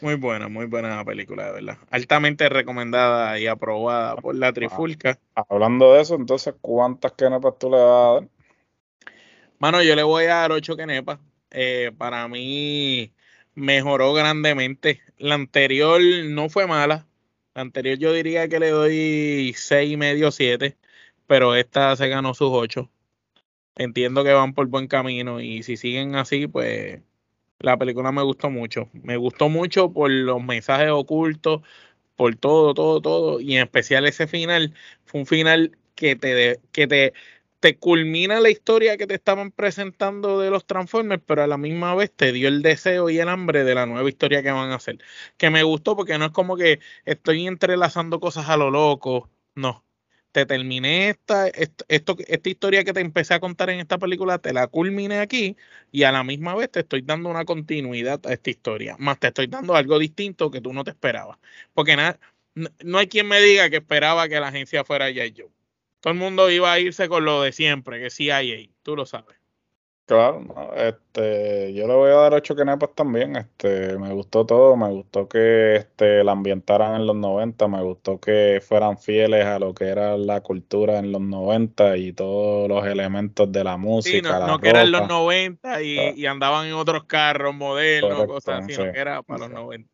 Muy 0.02 0.16
buena, 0.16 0.48
muy 0.48 0.66
buena 0.66 1.04
película, 1.04 1.46
de 1.46 1.52
verdad. 1.52 1.78
Altamente 1.90 2.48
recomendada 2.48 3.38
y 3.38 3.46
aprobada 3.46 4.16
por 4.16 4.34
la 4.34 4.52
Trifulca. 4.52 5.18
Hablando 5.34 5.94
de 5.94 6.02
eso, 6.02 6.14
entonces, 6.14 6.54
¿cuántas 6.60 7.12
kenepas 7.12 7.58
tú 7.58 7.70
le 7.70 7.78
vas 7.78 7.86
a 7.86 8.14
dar? 8.14 8.28
Mano, 9.58 9.82
yo 9.82 9.94
le 9.94 10.02
voy 10.02 10.24
a 10.24 10.34
dar 10.36 10.52
ocho 10.52 10.76
kenepas. 10.76 11.18
Eh, 11.52 11.92
para 11.98 12.28
mí 12.28 13.12
mejoró 13.54 14.14
grandemente. 14.14 15.02
La 15.18 15.34
anterior 15.34 16.00
no 16.26 16.48
fue 16.48 16.66
mala. 16.66 17.06
La 17.54 17.62
anterior 17.62 17.98
yo 17.98 18.12
diría 18.12 18.48
que 18.48 18.58
le 18.58 18.70
doy 18.70 19.54
seis 19.56 19.92
y 19.92 19.96
medio, 19.96 20.30
siete, 20.32 20.78
pero 21.26 21.54
esta 21.54 21.94
se 21.96 22.08
ganó 22.08 22.34
sus 22.34 22.50
ocho. 22.52 22.90
Entiendo 23.76 24.24
que 24.24 24.32
van 24.32 24.54
por 24.54 24.66
buen 24.68 24.88
camino 24.88 25.40
y 25.40 25.62
si 25.62 25.76
siguen 25.76 26.14
así, 26.16 26.46
pues 26.46 27.02
la 27.58 27.76
película 27.78 28.12
me 28.12 28.22
gustó 28.22 28.50
mucho. 28.50 28.88
Me 28.92 29.16
gustó 29.16 29.48
mucho 29.48 29.92
por 29.92 30.10
los 30.10 30.42
mensajes 30.42 30.90
ocultos, 30.90 31.62
por 32.16 32.36
todo, 32.36 32.74
todo, 32.74 33.00
todo. 33.02 33.40
Y 33.40 33.56
en 33.56 33.64
especial 33.64 34.06
ese 34.06 34.26
final. 34.26 34.74
Fue 35.04 35.20
un 35.20 35.26
final 35.26 35.78
que 35.94 36.16
te, 36.16 36.60
que 36.72 36.86
te 36.86 37.14
te 37.62 37.78
culmina 37.78 38.40
la 38.40 38.50
historia 38.50 38.96
que 38.96 39.06
te 39.06 39.14
estaban 39.14 39.52
presentando 39.52 40.40
de 40.40 40.50
los 40.50 40.66
Transformers, 40.66 41.22
pero 41.24 41.44
a 41.44 41.46
la 41.46 41.58
misma 41.58 41.94
vez 41.94 42.12
te 42.12 42.32
dio 42.32 42.48
el 42.48 42.60
deseo 42.60 43.08
y 43.08 43.20
el 43.20 43.28
hambre 43.28 43.62
de 43.62 43.76
la 43.76 43.86
nueva 43.86 44.08
historia 44.08 44.42
que 44.42 44.50
van 44.50 44.72
a 44.72 44.76
hacer. 44.76 44.98
Que 45.36 45.48
me 45.50 45.62
gustó 45.62 45.94
porque 45.96 46.18
no 46.18 46.24
es 46.26 46.32
como 46.32 46.56
que 46.56 46.80
estoy 47.04 47.46
entrelazando 47.46 48.18
cosas 48.20 48.48
a 48.48 48.56
lo 48.56 48.70
loco, 48.72 49.30
no. 49.54 49.84
Te 50.32 50.44
terminé 50.46 51.10
esta, 51.10 51.46
esto, 51.48 51.84
esta 51.88 52.48
historia 52.48 52.84
que 52.84 52.92
te 52.92 53.00
empecé 53.00 53.34
a 53.34 53.40
contar 53.40 53.70
en 53.70 53.78
esta 53.80 53.98
película, 53.98 54.38
te 54.38 54.52
la 54.52 54.66
culminé 54.66 55.20
aquí 55.20 55.56
y 55.92 56.02
a 56.04 56.12
la 56.12 56.24
misma 56.24 56.56
vez 56.56 56.70
te 56.70 56.80
estoy 56.80 57.02
dando 57.02 57.28
una 57.30 57.44
continuidad 57.44 58.20
a 58.26 58.32
esta 58.32 58.50
historia. 58.50 58.96
Más 58.98 59.20
te 59.20 59.28
estoy 59.28 59.46
dando 59.46 59.76
algo 59.76 59.98
distinto 60.00 60.50
que 60.50 60.60
tú 60.60 60.72
no 60.72 60.84
te 60.84 60.90
esperabas. 60.90 61.38
Porque 61.74 61.96
nada, 61.96 62.18
no 62.54 62.98
hay 62.98 63.06
quien 63.08 63.28
me 63.28 63.40
diga 63.40 63.70
que 63.70 63.76
esperaba 63.76 64.28
que 64.28 64.40
la 64.40 64.48
agencia 64.48 64.84
fuera 64.84 65.06
J. 65.06 65.22
Joe 65.36 65.61
todo 66.02 66.12
el 66.12 66.18
mundo 66.18 66.50
iba 66.50 66.72
a 66.72 66.80
irse 66.80 67.08
con 67.08 67.24
lo 67.24 67.42
de 67.42 67.52
siempre, 67.52 68.00
que 68.00 68.10
CIA, 68.10 68.42
tú 68.82 68.96
lo 68.96 69.06
sabes. 69.06 69.41
Claro, 70.12 70.44
este, 70.76 71.72
yo 71.72 71.86
le 71.86 71.94
voy 71.94 72.10
a 72.10 72.16
dar 72.16 72.34
ocho 72.34 72.54
kenepas 72.54 72.90
también. 72.94 73.34
Este, 73.36 73.96
me 73.96 74.12
gustó 74.12 74.44
todo, 74.44 74.76
me 74.76 74.90
gustó 74.90 75.26
que 75.26 75.76
este, 75.76 76.22
la 76.22 76.32
ambientaran 76.32 76.96
en 76.96 77.06
los 77.06 77.16
90, 77.16 77.66
me 77.68 77.82
gustó 77.82 78.20
que 78.20 78.60
fueran 78.62 78.98
fieles 78.98 79.46
a 79.46 79.58
lo 79.58 79.74
que 79.74 79.86
era 79.86 80.18
la 80.18 80.42
cultura 80.42 80.98
en 80.98 81.12
los 81.12 81.22
90 81.22 81.96
y 81.96 82.12
todos 82.12 82.68
los 82.68 82.84
elementos 82.84 83.50
de 83.50 83.64
la 83.64 83.78
música. 83.78 84.38
Sí, 84.38 84.46
no, 84.46 84.58
que 84.58 84.68
eran 84.68 84.92
los 84.92 85.08
90 85.08 85.82
y, 85.82 86.26
andaban 86.26 86.66
en 86.66 86.74
otros 86.74 87.04
carros 87.04 87.54
modernos, 87.54 88.26
cosas 88.26 88.64
así, 88.64 88.76
no 88.76 88.92
que 88.92 88.98
era 88.98 89.22
para 89.22 89.48
los 89.48 89.50
90. 89.50 89.88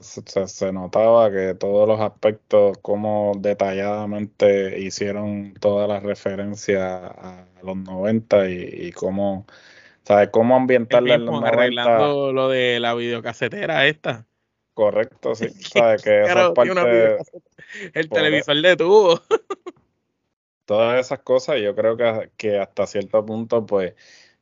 se, 0.00 0.48
se, 0.48 0.72
notaba 0.72 1.30
que 1.30 1.54
todos 1.54 1.86
los 1.86 2.00
aspectos, 2.00 2.78
como 2.80 3.32
detalladamente 3.38 4.80
hicieron 4.80 5.52
todas 5.60 5.88
las 5.88 6.02
referencias 6.02 6.82
a 6.82 7.44
los 7.64 7.76
90 7.76 8.50
y, 8.50 8.92
cómo, 8.94 9.46
¿sabes? 10.04 10.30
Cómo 10.30 10.56
ambientarla 10.56 11.14
en 11.14 11.26
los 11.26 11.40
90. 11.40 11.48
Arreglando 11.48 12.32
lo 12.32 12.48
de 12.48 12.80
la 12.80 12.94
videocasetera 12.94 13.86
esta. 13.86 14.26
Correcto, 14.74 15.34
sí. 15.34 15.48
¿Sabes? 15.72 16.02
Que 16.02 16.22
esa 16.22 16.52
parte, 16.52 17.18
El 17.94 18.08
televisor 18.08 18.60
de 18.60 18.76
tubo. 18.76 19.20
Todas 20.66 21.04
esas 21.04 21.20
cosas, 21.20 21.60
yo 21.60 21.74
creo 21.74 21.96
que, 21.96 22.30
que 22.36 22.58
hasta 22.58 22.86
cierto 22.86 23.24
punto, 23.24 23.66
pues, 23.66 23.94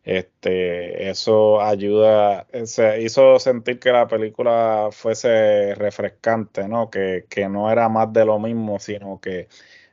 este, 0.05 1.11
eso 1.11 1.61
ayuda, 1.61 2.47
se 2.65 3.03
hizo 3.03 3.39
sentir 3.39 3.79
que 3.79 3.93
la 3.93 4.09
película 4.09 4.89
fuese 4.91 5.75
refrescante, 5.75 6.67
¿no? 6.69 6.91
Que, 6.91 7.27
que 7.29 7.49
no 7.49 7.71
era 7.71 7.89
más 7.89 8.13
de 8.13 8.25
lo 8.25 8.39
mismo, 8.39 8.79
sino 8.79 9.21
que, 9.21 9.49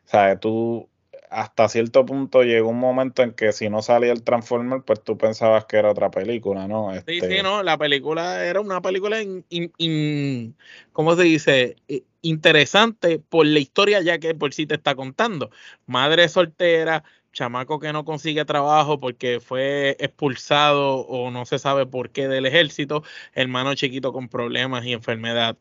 ¿sabes? 0.05 0.39
Tú 0.39 0.87
hasta 1.29 1.69
cierto 1.69 2.05
punto 2.05 2.43
llegó 2.43 2.69
un 2.69 2.79
momento 2.79 3.21
en 3.21 3.33
que 3.33 3.51
si 3.51 3.69
no 3.69 3.81
salía 3.81 4.11
el 4.11 4.23
Transformer, 4.23 4.81
pues 4.81 5.03
tú 5.03 5.17
pensabas 5.17 5.65
que 5.65 5.77
era 5.77 5.91
otra 5.91 6.09
película, 6.09 6.67
¿no? 6.67 6.91
Sí, 6.93 7.01
sí, 7.07 7.17
este 7.21 7.43
no, 7.43 7.61
la 7.61 7.77
película 7.77 8.43
era 8.45 8.59
una 8.59 8.81
película, 8.81 9.17
¿cómo 10.91 11.15
se 11.15 11.23
dice? 11.23 11.75
Interesante 12.21 13.19
por 13.19 13.45
la 13.45 13.59
historia 13.59 14.01
ya 14.01 14.17
que 14.17 14.33
por 14.33 14.53
sí 14.53 14.65
te 14.65 14.75
está 14.75 14.95
contando. 14.95 15.51
Madre 15.85 16.27
soltera, 16.29 17.03
chamaco 17.31 17.79
que 17.79 17.93
no 17.93 18.05
consigue 18.05 18.43
trabajo 18.43 18.99
porque 18.99 19.39
fue 19.39 19.95
expulsado 19.99 21.01
o 21.01 21.29
no 21.29 21.45
se 21.45 21.59
sabe 21.59 21.85
por 21.85 22.09
qué 22.09 22.27
del 22.27 22.47
ejército, 22.47 23.03
hermano 23.33 23.75
chiquito 23.75 24.11
con 24.11 24.29
problemas 24.29 24.83
y 24.83 24.93
enfermedad, 24.93 25.57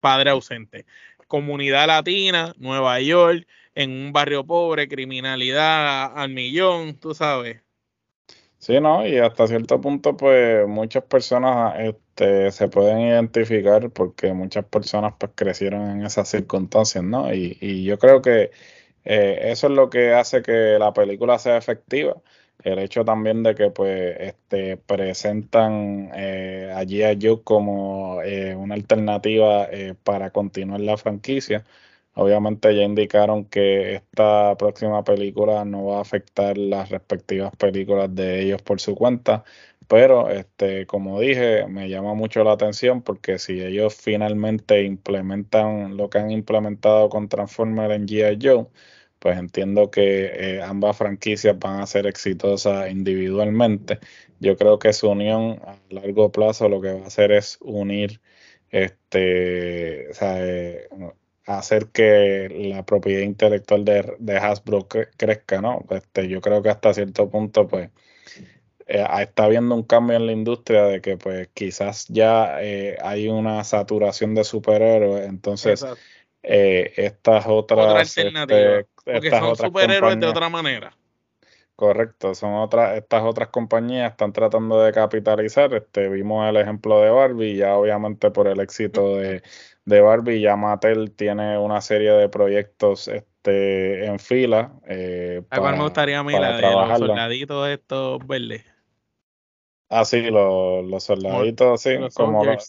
padre 0.00 0.30
ausente. 0.30 0.86
Comunidad 1.26 1.86
latina, 1.86 2.54
Nueva 2.58 3.00
York, 3.00 3.46
en 3.74 3.90
un 3.90 4.12
barrio 4.12 4.44
pobre, 4.46 4.88
criminalidad 4.88 6.16
al 6.16 6.30
millón, 6.30 6.96
tú 6.98 7.14
sabes. 7.14 7.62
Sí, 8.58 8.78
¿no? 8.80 9.06
Y 9.06 9.18
hasta 9.18 9.48
cierto 9.48 9.80
punto, 9.80 10.16
pues 10.16 10.68
muchas 10.68 11.02
personas 11.04 11.74
este, 11.80 12.52
se 12.52 12.68
pueden 12.68 13.00
identificar 13.00 13.90
porque 13.90 14.32
muchas 14.32 14.64
personas 14.66 15.14
pues 15.18 15.32
crecieron 15.34 15.90
en 15.90 16.06
esas 16.06 16.28
circunstancias, 16.28 17.02
¿no? 17.02 17.34
Y, 17.34 17.58
y 17.60 17.82
yo 17.84 17.98
creo 17.98 18.22
que 18.22 18.52
eh, 19.04 19.50
eso 19.50 19.66
es 19.68 19.72
lo 19.72 19.90
que 19.90 20.12
hace 20.14 20.42
que 20.42 20.78
la 20.78 20.92
película 20.92 21.38
sea 21.38 21.56
efectiva. 21.56 22.14
El 22.62 22.78
hecho 22.78 23.04
también 23.04 23.42
de 23.42 23.54
que 23.56 23.70
pues 23.70 24.16
este, 24.20 24.76
presentan 24.76 26.10
eh, 26.14 26.72
allí 26.74 27.02
a 27.02 27.16
Joe 27.20 27.42
como 27.42 28.22
eh, 28.22 28.54
una 28.54 28.74
alternativa 28.74 29.68
para 30.04 30.30
continuar 30.30 30.80
la 30.80 30.96
franquicia. 30.96 31.64
Obviamente 32.14 32.74
ya 32.76 32.82
indicaron 32.82 33.46
que 33.46 33.94
esta 33.94 34.56
próxima 34.58 35.02
película 35.02 35.64
no 35.64 35.86
va 35.86 35.98
a 35.98 36.02
afectar 36.02 36.58
las 36.58 36.90
respectivas 36.90 37.54
películas 37.56 38.14
de 38.14 38.42
ellos 38.42 38.60
por 38.62 38.80
su 38.80 38.94
cuenta, 38.94 39.44
pero 39.88 40.28
este, 40.30 40.86
como 40.86 41.20
dije, 41.20 41.66
me 41.68 41.88
llama 41.88 42.14
mucho 42.14 42.44
la 42.44 42.52
atención 42.52 43.02
porque 43.02 43.38
si 43.38 43.60
ellos 43.62 43.94
finalmente 43.94 44.82
implementan 44.84 45.96
lo 45.96 46.10
que 46.10 46.18
han 46.18 46.30
implementado 46.30 47.08
con 47.08 47.28
Transformers 47.28 47.94
en 47.94 48.06
G.I. 48.06 48.38
Joe, 48.42 48.66
pues 49.18 49.38
entiendo 49.38 49.90
que 49.90 50.56
eh, 50.58 50.62
ambas 50.62 50.96
franquicias 50.96 51.58
van 51.58 51.80
a 51.80 51.86
ser 51.86 52.06
exitosas 52.06 52.90
individualmente. 52.90 54.00
Yo 54.40 54.56
creo 54.56 54.78
que 54.78 54.92
su 54.92 55.08
unión 55.10 55.60
a 55.64 55.78
largo 55.90 56.32
plazo 56.32 56.68
lo 56.68 56.80
que 56.80 56.92
va 56.92 57.04
a 57.04 57.06
hacer 57.06 57.32
es 57.32 57.58
unir, 57.60 58.20
este, 58.70 60.10
o 60.10 60.14
sea, 60.14 60.36
eh, 60.46 60.88
hacer 61.46 61.86
que 61.88 62.48
la 62.72 62.84
propiedad 62.84 63.22
intelectual 63.22 63.84
de, 63.84 64.14
de 64.18 64.36
Hasbro 64.36 64.86
crezca, 65.16 65.60
¿no? 65.60 65.84
Este, 65.90 66.28
yo 66.28 66.40
creo 66.40 66.62
que 66.62 66.70
hasta 66.70 66.94
cierto 66.94 67.28
punto, 67.28 67.66
pues, 67.66 67.90
eh, 68.86 69.06
está 69.20 69.44
habiendo 69.44 69.74
un 69.74 69.82
cambio 69.82 70.16
en 70.16 70.26
la 70.26 70.32
industria 70.32 70.84
de 70.84 71.00
que, 71.00 71.16
pues, 71.16 71.48
quizás 71.54 72.06
ya 72.08 72.56
hay 72.56 73.28
una 73.28 73.64
saturación 73.64 74.34
de 74.34 74.44
superhéroes, 74.44 75.28
entonces 75.28 75.84
estas 76.42 77.44
otras 77.46 78.16
este, 78.16 78.86
porque 79.04 79.30
son 79.30 79.56
superhéroes 79.56 80.18
de 80.18 80.26
otra 80.26 80.48
manera. 80.48 80.96
Correcto, 81.74 82.34
son 82.34 82.54
otras, 82.54 82.96
estas 82.96 83.24
otras 83.24 83.48
compañías 83.48 84.12
están 84.12 84.32
tratando 84.32 84.80
de 84.82 84.92
capitalizar. 84.92 85.74
Este, 85.74 86.08
vimos 86.08 86.48
el 86.48 86.56
ejemplo 86.56 87.00
de 87.00 87.10
Barbie, 87.10 87.56
ya 87.56 87.74
obviamente 87.74 88.30
por 88.30 88.46
el 88.46 88.60
éxito 88.60 89.16
de, 89.16 89.42
de 89.84 90.00
Barbie, 90.00 90.40
ya 90.40 90.56
Mattel 90.56 91.12
tiene 91.12 91.58
una 91.58 91.80
serie 91.80 92.12
de 92.12 92.28
proyectos 92.28 93.08
este, 93.08 94.06
en 94.06 94.18
fila. 94.18 94.72
Eh, 94.86 95.42
¿A 95.50 95.58
cuál 95.58 95.76
me 95.76 95.82
gustaría 95.82 96.18
a 96.18 96.22
mí 96.22 96.32
la 96.32 96.56
de 96.56 96.62
los 96.62 96.98
soldaditos 96.98 97.68
estos 97.68 98.26
verdes? 98.26 98.64
Ah, 99.94 100.06
sí, 100.06 100.22
los, 100.22 100.86
los 100.86 101.04
soldaditos, 101.04 101.82
sí, 101.82 101.90
como 102.14 102.46
los, 102.46 102.64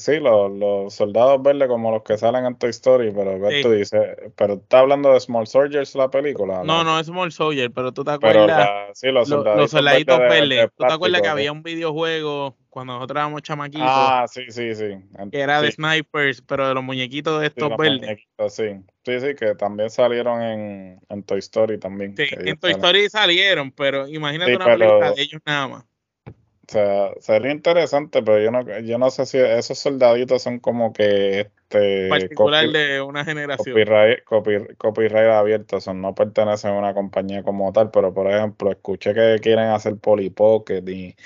sí, 0.00 0.20
los, 0.20 0.94
soldados 0.94 1.42
verdes 1.42 1.66
como 1.66 1.90
los 1.90 2.04
que 2.04 2.16
salen 2.16 2.46
en 2.46 2.56
Toy 2.56 2.70
Story, 2.70 3.10
pero 3.10 3.36
tú 3.62 3.72
dices, 3.72 4.00
pero 4.36 4.54
está 4.54 4.78
hablando 4.78 5.12
de 5.12 5.18
Small 5.18 5.48
Soldiers 5.48 5.96
la 5.96 6.08
película. 6.08 6.62
No, 6.62 6.84
no, 6.84 7.00
es 7.00 7.08
Small 7.08 7.32
Soldier, 7.32 7.72
pero 7.72 7.92
tú 7.92 8.04
te 8.04 8.12
acuerdas, 8.12 8.68
sí, 8.94 9.10
los 9.10 9.28
soldaditos, 9.28 10.18
verdes. 10.20 10.68
¿Tú 10.76 10.86
te 10.86 10.92
acuerdas 10.92 11.22
que 11.22 11.28
había 11.28 11.50
un 11.50 11.64
videojuego 11.64 12.56
cuando 12.76 12.92
nosotros 12.92 13.16
éramos 13.16 13.40
chamaquitos. 13.40 13.88
Ah, 13.88 14.26
sí, 14.28 14.42
sí, 14.50 14.74
sí. 14.74 14.98
Que 15.32 15.40
era 15.40 15.62
de 15.62 15.72
snipers, 15.72 16.42
pero 16.42 16.68
de 16.68 16.74
los 16.74 16.84
muñequitos 16.84 17.40
de 17.40 17.46
estos 17.46 17.74
verdes. 17.74 18.18
sí. 18.50 18.64
sí, 19.02 19.20
sí, 19.20 19.34
que 19.34 19.54
también 19.54 19.88
salieron 19.88 20.42
en, 20.42 21.00
en 21.08 21.22
Toy 21.22 21.38
Story 21.38 21.78
también. 21.78 22.14
Sí, 22.14 22.26
en 22.30 22.58
Toy 22.58 22.72
Story 22.72 23.08
salieron, 23.08 23.72
pero 23.72 24.06
imagínate 24.06 24.54
una 24.54 24.66
película 24.66 25.12
de 25.12 25.22
ellos 25.22 25.40
nada 25.46 25.68
más. 25.68 25.84
O 26.68 26.72
sea, 26.72 27.14
sería 27.20 27.50
interesante, 27.50 28.22
pero 28.22 28.40
yo 28.40 28.50
no, 28.50 28.80
yo 28.80 28.98
no 28.98 29.08
sé 29.08 29.24
si 29.24 29.38
esos 29.38 29.78
soldaditos 29.78 30.42
son 30.42 30.58
como 30.58 30.92
que 30.92 31.40
este 31.40 32.10
particular 32.10 32.68
de 32.68 33.00
una 33.00 33.24
generación. 33.24 33.74
Copyright, 33.74 34.76
copyright 34.76 35.30
abierto, 35.30 35.80
son 35.80 36.02
no 36.02 36.14
pertenecen 36.14 36.72
a 36.72 36.78
una 36.78 36.92
compañía 36.92 37.42
como 37.42 37.72
tal, 37.72 37.90
pero 37.90 38.12
por 38.12 38.30
ejemplo, 38.30 38.70
escuché 38.70 39.14
que 39.14 39.38
quieren 39.40 39.70
hacer 39.70 39.96
Polly 39.96 40.28
Pocket 40.28 40.82
y 40.86 41.16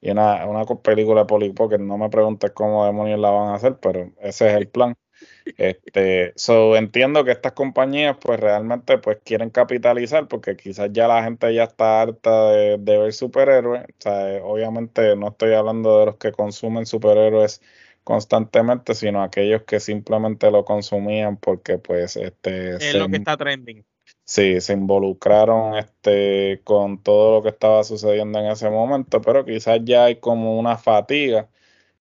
y 0.00 0.10
una, 0.10 0.46
una 0.46 0.64
película 0.64 1.22
de 1.22 1.26
Polly 1.26 1.52
Pocket, 1.52 1.78
no 1.78 1.98
me 1.98 2.08
preguntes 2.08 2.52
cómo 2.52 2.86
demonios 2.86 3.18
la 3.18 3.30
van 3.30 3.48
a 3.48 3.54
hacer, 3.54 3.78
pero 3.80 4.12
ese 4.20 4.48
es 4.48 4.54
el 4.54 4.68
plan. 4.68 4.94
Este, 5.56 6.32
so, 6.36 6.76
entiendo 6.76 7.24
que 7.24 7.32
estas 7.32 7.52
compañías 7.52 8.16
pues 8.20 8.38
realmente 8.38 8.98
pues 8.98 9.18
quieren 9.24 9.50
capitalizar 9.50 10.28
porque 10.28 10.56
quizás 10.56 10.90
ya 10.92 11.08
la 11.08 11.24
gente 11.24 11.52
ya 11.52 11.64
está 11.64 12.02
harta 12.02 12.50
de, 12.50 12.76
ver 12.76 13.12
superhéroes. 13.12 13.82
O 13.82 13.94
sea, 13.98 14.44
obviamente 14.44 15.16
no 15.16 15.28
estoy 15.30 15.54
hablando 15.54 15.98
de 15.98 16.06
los 16.06 16.16
que 16.18 16.30
consumen 16.30 16.86
superhéroes 16.86 17.62
constantemente, 18.04 18.94
sino 18.94 19.22
aquellos 19.22 19.62
que 19.62 19.80
simplemente 19.80 20.50
lo 20.52 20.64
consumían 20.64 21.36
porque 21.36 21.78
pues 21.78 22.16
este 22.16 22.76
es 22.76 22.94
lo 22.94 23.08
que 23.08 23.16
está 23.16 23.36
trending 23.36 23.84
sí, 24.28 24.60
se 24.60 24.74
involucraron 24.74 25.76
este, 25.78 26.60
con 26.64 27.02
todo 27.02 27.36
lo 27.36 27.42
que 27.42 27.48
estaba 27.50 27.82
sucediendo 27.84 28.38
en 28.40 28.46
ese 28.46 28.68
momento, 28.70 29.22
pero 29.22 29.44
quizás 29.44 29.80
ya 29.84 30.04
hay 30.04 30.16
como 30.20 30.58
una 30.58 30.76
fatiga 30.76 31.48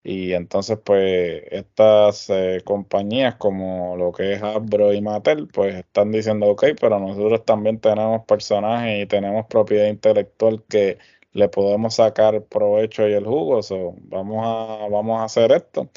y 0.04 0.34
entonces 0.34 0.80
pues 0.84 1.44
estas 1.52 2.30
eh, 2.30 2.62
compañías 2.66 3.36
como 3.38 3.98
lo 3.98 4.12
que 4.14 4.34
es 4.34 4.44
Hasbro 4.44 4.94
y 4.94 5.02
Mattel 5.02 5.48
pues 5.50 5.76
están 5.76 6.12
diciendo 6.12 6.48
ok, 6.48 6.66
pero 6.80 7.00
nosotros 7.00 7.46
también 7.46 7.80
tenemos 7.80 8.26
personajes 8.26 9.04
y 9.04 9.08
tenemos 9.08 9.46
propiedad 9.48 9.88
intelectual 9.88 10.64
que 10.70 10.98
le 11.34 11.50
podemos 11.50 11.96
sacar 11.96 12.44
provecho 12.46 13.08
y 13.08 13.14
el 13.14 13.26
jugo, 13.26 13.62
vamos, 14.10 14.46
a, 14.46 14.88
vamos 14.90 15.20
a 15.22 15.26
hacer 15.26 15.52
esto. 15.52 15.90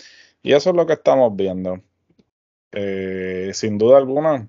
Y 0.43 0.53
eso 0.53 0.71
es 0.71 0.77
lo 0.77 0.87
que 0.87 0.95
estamos 0.95 1.35
viendo. 1.37 1.83
Eh, 2.73 3.51
sin 3.55 3.79
duda 3.79 3.99
alguna, 3.99 4.49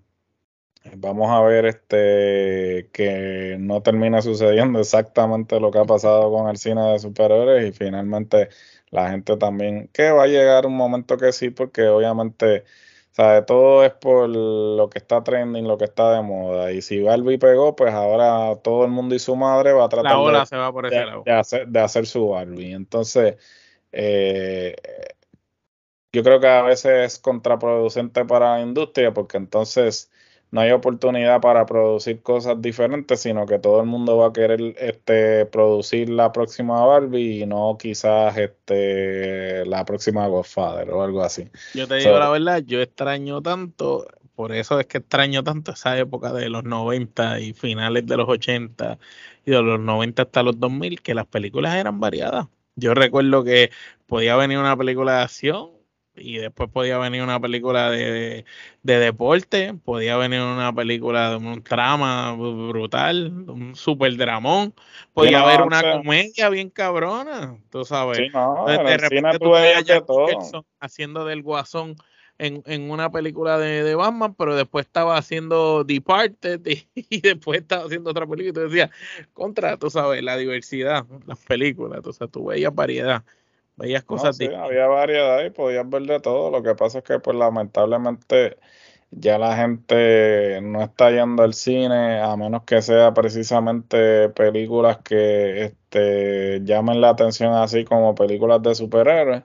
Vamos 0.95 1.29
a 1.29 1.41
ver 1.41 1.65
este 1.65 2.89
que 2.91 3.55
no 3.59 3.81
termina 3.83 4.21
sucediendo 4.21 4.79
exactamente 4.79 5.59
lo 5.59 5.69
que 5.69 5.79
ha 5.79 5.85
pasado 5.85 6.31
con 6.31 6.49
el 6.49 6.57
cine 6.57 6.93
de 6.93 6.99
superhéroes 6.99 7.69
y 7.69 7.71
finalmente 7.71 8.49
la 8.89 9.09
gente 9.09 9.37
también, 9.37 9.89
que 9.93 10.11
va 10.11 10.23
a 10.23 10.27
llegar 10.27 10.65
un 10.65 10.75
momento 10.75 11.17
que 11.17 11.31
sí, 11.31 11.49
porque 11.49 11.87
obviamente, 11.87 12.65
sabe, 13.11 13.43
todo 13.43 13.85
es 13.85 13.93
por 13.93 14.27
lo 14.27 14.89
que 14.89 14.99
está 14.99 15.23
trending, 15.23 15.67
lo 15.67 15.77
que 15.77 15.85
está 15.85 16.13
de 16.13 16.21
moda. 16.21 16.71
Y 16.71 16.81
si 16.81 17.01
Barbie 17.01 17.37
pegó, 17.37 17.75
pues 17.75 17.93
ahora 17.93 18.57
todo 18.61 18.83
el 18.83 18.91
mundo 18.91 19.15
y 19.15 19.19
su 19.19 19.35
madre 19.35 19.71
va 19.71 19.85
a 19.85 19.89
tratar 19.89 20.11
de, 21.23 21.31
hacer, 21.31 21.67
de 21.67 21.79
hacer 21.79 22.05
su 22.05 22.27
Barbie. 22.29 22.73
Entonces, 22.73 23.37
eh, 23.93 24.75
yo 26.11 26.23
creo 26.23 26.41
que 26.41 26.47
a 26.47 26.63
veces 26.63 27.13
es 27.13 27.19
contraproducente 27.19 28.25
para 28.25 28.57
la 28.57 28.61
industria 28.61 29.13
porque 29.13 29.37
entonces 29.37 30.11
no 30.51 30.59
hay 30.59 30.71
oportunidad 30.71 31.39
para 31.39 31.65
producir 31.65 32.21
cosas 32.21 32.61
diferentes, 32.61 33.21
sino 33.21 33.45
que 33.45 33.57
todo 33.57 33.79
el 33.79 33.87
mundo 33.87 34.17
va 34.17 34.27
a 34.27 34.33
querer 34.33 34.75
este, 34.77 35.45
producir 35.45 36.09
la 36.09 36.33
próxima 36.33 36.85
Barbie 36.85 37.41
y 37.41 37.45
no 37.45 37.77
quizás 37.79 38.37
este, 38.37 39.65
la 39.65 39.85
próxima 39.85 40.27
Godfather 40.27 40.91
o 40.91 41.03
algo 41.03 41.23
así. 41.23 41.47
Yo 41.73 41.87
te 41.87 41.95
digo 41.95 42.19
la 42.19 42.29
verdad, 42.29 42.61
yo 42.65 42.81
extraño 42.81 43.41
tanto, 43.41 44.05
por 44.35 44.51
eso 44.51 44.77
es 44.79 44.87
que 44.87 44.97
extraño 44.97 45.41
tanto 45.41 45.71
esa 45.71 45.97
época 45.97 46.33
de 46.33 46.49
los 46.49 46.65
90 46.65 47.39
y 47.39 47.53
finales 47.53 48.05
de 48.05 48.17
los 48.17 48.27
80 48.27 48.99
y 49.45 49.51
de 49.51 49.61
los 49.61 49.79
90 49.79 50.21
hasta 50.21 50.43
los 50.43 50.59
2000, 50.59 51.01
que 51.01 51.15
las 51.15 51.27
películas 51.27 51.75
eran 51.75 52.01
variadas. 52.01 52.47
Yo 52.75 52.93
recuerdo 52.93 53.45
que 53.45 53.71
podía 54.05 54.35
venir 54.35 54.57
una 54.57 54.75
película 54.75 55.17
de 55.17 55.23
acción 55.23 55.80
y 56.15 56.37
después 56.37 56.69
podía 56.69 56.97
venir 56.97 57.23
una 57.23 57.39
película 57.39 57.89
de, 57.89 58.45
de, 58.83 58.99
deporte, 58.99 59.73
podía 59.73 60.17
venir 60.17 60.41
una 60.41 60.73
película 60.73 61.31
de 61.31 61.35
un 61.37 61.63
trama 61.63 62.33
brutal, 62.33 63.45
un 63.47 63.75
super 63.75 64.15
dramón, 64.17 64.73
podía 65.13 65.41
haber 65.41 65.61
una 65.61 65.81
comedia 65.81 66.49
bien 66.49 66.69
cabrona, 66.69 67.57
tú 67.69 67.85
sabes. 67.85 68.17
de, 68.19 68.97
repente 68.97 69.39
tú 69.39 69.51
veías 69.51 69.85
haciendo 70.79 71.25
del 71.25 71.43
guasón 71.43 71.95
en, 72.37 72.63
en 72.65 72.89
una 72.89 73.11
película 73.11 73.57
de, 73.59 73.83
de, 73.83 73.95
Batman, 73.95 74.33
pero 74.33 74.55
después 74.55 74.87
estaba 74.87 75.15
haciendo 75.15 75.83
Departed 75.83 76.59
y, 76.65 76.87
y, 76.95 77.21
después 77.21 77.61
estaba 77.61 77.85
haciendo 77.85 78.09
otra 78.09 78.25
película 78.25 78.49
y 78.49 78.53
tú 78.53 78.59
decías, 78.61 78.89
contra, 79.33 79.77
tú 79.77 79.89
sabes, 79.89 80.23
la 80.23 80.35
diversidad, 80.37 81.05
las 81.25 81.39
películas, 81.45 82.01
tú 82.01 82.11
sabes, 82.11 82.31
tú 82.31 82.45
veías 82.45 82.73
variedad 82.73 83.23
veías 83.81 84.03
cosas 84.03 84.39
Había 84.39 84.87
variedad 84.87 85.43
y 85.43 85.49
podías 85.49 85.89
ver 85.89 86.03
de 86.03 86.19
todo. 86.19 86.51
Lo 86.51 86.63
que 86.63 86.75
pasa 86.75 86.99
es 86.99 87.03
que, 87.03 87.19
pues, 87.19 87.35
lamentablemente, 87.35 88.57
ya 89.11 89.37
la 89.37 89.55
gente 89.57 90.59
no 90.61 90.81
está 90.81 91.11
yendo 91.11 91.43
al 91.43 91.53
cine 91.53 92.21
a 92.21 92.35
menos 92.37 92.63
que 92.63 92.81
sea 92.81 93.13
precisamente 93.13 94.29
películas 94.29 94.99
que 94.99 95.63
este, 95.63 96.61
llamen 96.63 97.01
la 97.01 97.09
atención 97.09 97.53
así 97.53 97.83
como 97.83 98.15
películas 98.15 98.61
de 98.61 98.75
superhéroes. 98.75 99.43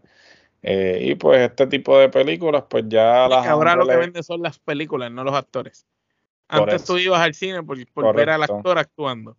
Eh, 0.62 0.98
y 1.02 1.14
pues 1.14 1.40
este 1.42 1.66
tipo 1.66 1.96
de 1.98 2.08
películas, 2.08 2.64
pues 2.68 2.84
ya 2.88 3.28
las... 3.28 3.46
Ahora 3.46 3.76
lo 3.76 3.86
que 3.86 3.96
vende 3.96 4.22
son 4.22 4.42
las 4.42 4.58
películas, 4.58 5.10
no 5.10 5.22
los 5.22 5.34
actores. 5.34 5.86
Antes 6.48 6.84
tú 6.84 6.98
ibas 6.98 7.20
al 7.20 7.34
cine 7.34 7.62
por, 7.62 8.14
ver 8.14 8.30
al 8.30 8.42
actor 8.42 8.78
actuando. 8.78 9.36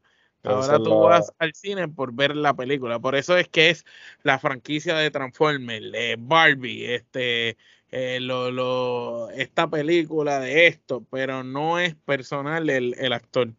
Ahora 0.48 0.78
tú 0.80 1.00
vas 1.00 1.34
al 1.40 1.54
cine 1.54 1.88
por 1.88 2.14
ver 2.14 2.36
la 2.36 2.54
película. 2.54 3.00
Por 3.00 3.16
eso 3.16 3.38
es 3.38 3.48
que 3.50 3.70
es 3.70 3.86
la 4.24 4.40
franquicia 4.40 4.96
de 4.96 5.12
Transformers, 5.12 5.88
Barbie, 6.20 6.94
este, 6.94 7.58
eh, 7.92 8.20
lo, 8.20 8.52
lo, 8.52 9.30
esta 9.32 9.70
película 9.70 10.40
de 10.40 10.68
esto, 10.68 11.06
pero 11.10 11.44
no 11.44 11.80
es 11.80 11.96
personal 11.96 12.70
el, 12.70 12.96
el 12.98 13.14
actor. 13.14 13.50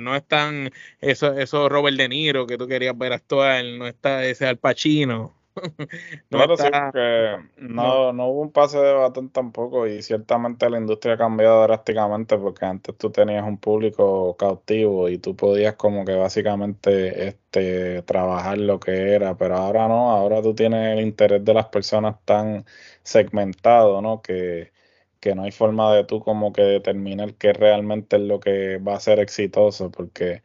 No 0.00 0.14
es 0.14 0.26
tan 0.26 0.70
eso, 1.00 1.32
eso 1.38 1.68
Robert 1.70 1.96
De 1.96 2.06
Niro 2.08 2.46
que 2.46 2.58
tú 2.58 2.68
querías 2.68 2.96
ver 2.98 3.14
actuar, 3.14 3.64
no 3.64 3.86
está 3.86 4.24
ese 4.26 4.46
Al 4.46 4.58
Pacino. 4.58 5.39
Claro, 6.28 6.56
sí, 6.56 6.64
porque 6.70 7.36
no, 7.58 8.12
no, 8.12 8.28
hubo 8.28 8.40
un 8.42 8.52
pase 8.52 8.78
de 8.78 8.92
batón 8.94 9.30
tampoco 9.30 9.86
y 9.86 10.02
ciertamente 10.02 10.68
la 10.70 10.78
industria 10.78 11.14
ha 11.14 11.18
cambiado 11.18 11.62
drásticamente 11.62 12.38
porque 12.38 12.64
antes 12.66 12.96
tú 12.96 13.10
tenías 13.10 13.44
un 13.44 13.58
público 13.58 14.36
cautivo 14.36 15.08
y 15.08 15.18
tú 15.18 15.36
podías 15.36 15.74
como 15.76 16.04
que 16.04 16.14
básicamente 16.14 17.28
este 17.28 18.02
trabajar 18.02 18.58
lo 18.58 18.80
que 18.80 19.14
era, 19.14 19.36
pero 19.36 19.56
ahora 19.56 19.88
no, 19.88 20.10
ahora 20.10 20.42
tú 20.42 20.54
tienes 20.54 20.98
el 20.98 21.04
interés 21.04 21.44
de 21.44 21.54
las 21.54 21.66
personas 21.66 22.16
tan 22.24 22.64
segmentado, 23.02 24.00
¿no? 24.02 24.22
Que, 24.22 24.72
que 25.20 25.34
no 25.34 25.44
hay 25.44 25.52
forma 25.52 25.94
de 25.94 26.04
tú 26.04 26.20
como 26.20 26.52
que 26.52 26.62
determinar 26.62 27.34
qué 27.34 27.52
realmente 27.52 28.16
es 28.16 28.22
lo 28.22 28.40
que 28.40 28.78
va 28.78 28.94
a 28.94 29.00
ser 29.00 29.18
exitoso 29.20 29.90
porque 29.90 30.42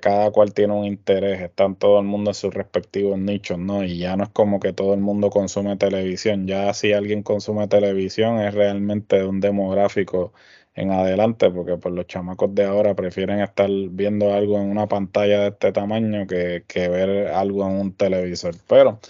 cada 0.00 0.30
cual 0.30 0.52
tiene 0.54 0.74
un 0.74 0.84
interés, 0.84 1.40
están 1.40 1.76
todo 1.76 1.98
el 2.00 2.06
mundo 2.06 2.30
en 2.30 2.34
sus 2.34 2.52
respectivos 2.54 3.18
nichos, 3.18 3.58
¿no? 3.58 3.84
Y 3.84 3.98
ya 3.98 4.16
no 4.16 4.24
es 4.24 4.30
como 4.30 4.60
que 4.60 4.72
todo 4.72 4.94
el 4.94 5.00
mundo 5.00 5.30
consume 5.30 5.76
televisión, 5.76 6.46
ya 6.46 6.72
si 6.74 6.92
alguien 6.92 7.22
consume 7.22 7.68
televisión 7.68 8.40
es 8.40 8.54
realmente 8.54 9.24
un 9.24 9.40
demográfico 9.40 10.32
en 10.74 10.90
adelante, 10.92 11.50
porque 11.50 11.76
pues 11.78 11.94
los 11.94 12.06
chamacos 12.06 12.54
de 12.54 12.64
ahora 12.64 12.94
prefieren 12.94 13.40
estar 13.40 13.70
viendo 13.90 14.32
algo 14.34 14.58
en 14.58 14.70
una 14.70 14.86
pantalla 14.86 15.40
de 15.42 15.48
este 15.48 15.72
tamaño 15.72 16.26
que, 16.26 16.64
que 16.68 16.88
ver 16.88 17.28
algo 17.28 17.66
en 17.66 17.72
un 17.80 17.92
televisor. 17.94 18.54
Pero 18.68 19.00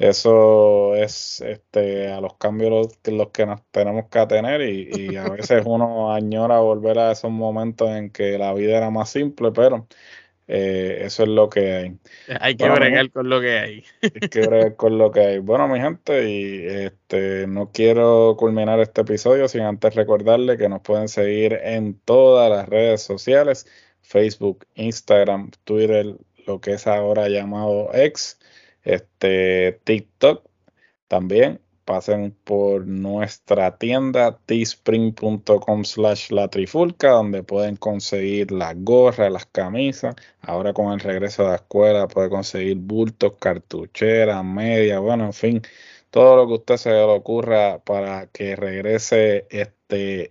eso 0.00 0.94
es 0.96 1.40
este, 1.42 2.10
a 2.10 2.20
los 2.20 2.34
cambios 2.34 2.70
los, 2.70 3.14
los 3.14 3.28
que 3.30 3.44
nos 3.46 3.62
tenemos 3.70 4.06
que 4.10 4.26
tener 4.26 4.62
y, 4.62 4.88
y, 5.12 5.16
a 5.16 5.24
veces 5.28 5.62
uno 5.66 6.12
añora 6.12 6.58
volver 6.58 6.98
a 6.98 7.12
esos 7.12 7.30
momentos 7.30 7.90
en 7.90 8.10
que 8.10 8.38
la 8.38 8.52
vida 8.54 8.78
era 8.78 8.90
más 8.90 9.10
simple, 9.10 9.52
pero 9.52 9.86
eh, 10.52 11.02
eso 11.04 11.22
es 11.22 11.28
lo 11.28 11.48
que 11.48 11.72
hay. 11.72 11.98
Hay 12.40 12.56
que 12.56 12.68
bregar 12.68 13.08
con 13.12 13.28
lo 13.28 13.40
que 13.40 13.58
hay. 13.58 13.84
Hay 14.02 14.28
que 14.28 14.40
bregar 14.48 14.74
con 14.74 14.98
lo 14.98 15.12
que 15.12 15.20
hay. 15.20 15.38
Bueno, 15.50 15.68
mi 15.68 15.78
gente, 15.78 16.28
y 16.28 16.66
este 16.66 17.46
no 17.46 17.70
quiero 17.70 18.34
culminar 18.36 18.80
este 18.80 19.02
episodio 19.02 19.46
sin 19.46 19.60
antes 19.60 19.94
recordarle 19.94 20.58
que 20.58 20.68
nos 20.68 20.80
pueden 20.80 21.06
seguir 21.06 21.52
en 21.62 22.00
todas 22.00 22.50
las 22.50 22.68
redes 22.68 23.00
sociales, 23.00 23.68
Facebook, 24.02 24.66
Instagram, 24.74 25.52
Twitter, 25.62 26.16
lo 26.46 26.60
que 26.60 26.72
es 26.72 26.88
ahora 26.88 27.28
llamado 27.28 27.90
X 27.94 28.39
este, 28.82 29.80
TikTok 29.84 30.44
también. 31.08 31.60
Pasen 31.84 32.36
por 32.44 32.86
nuestra 32.86 33.76
tienda 33.76 34.38
teespring.com 34.46 35.84
slash 35.84 36.30
la 36.30 36.48
trifulca, 36.48 37.10
donde 37.10 37.42
pueden 37.42 37.76
conseguir 37.76 38.52
las 38.52 38.74
gorras, 38.76 39.32
las 39.32 39.46
camisas. 39.46 40.14
Ahora 40.40 40.72
con 40.72 40.92
el 40.92 41.00
regreso 41.00 41.42
de 41.42 41.48
la 41.50 41.54
escuela 41.56 42.06
puede 42.06 42.30
conseguir 42.30 42.76
bultos, 42.76 43.32
cartucheras, 43.40 44.44
medias, 44.44 45.00
bueno, 45.00 45.24
en 45.26 45.32
fin, 45.32 45.62
todo 46.10 46.36
lo 46.36 46.46
que 46.46 46.54
usted 46.54 46.76
se 46.76 46.90
le 46.90 47.02
ocurra 47.02 47.80
para 47.84 48.28
que 48.28 48.54
regrese 48.56 49.46
este 49.50 49.79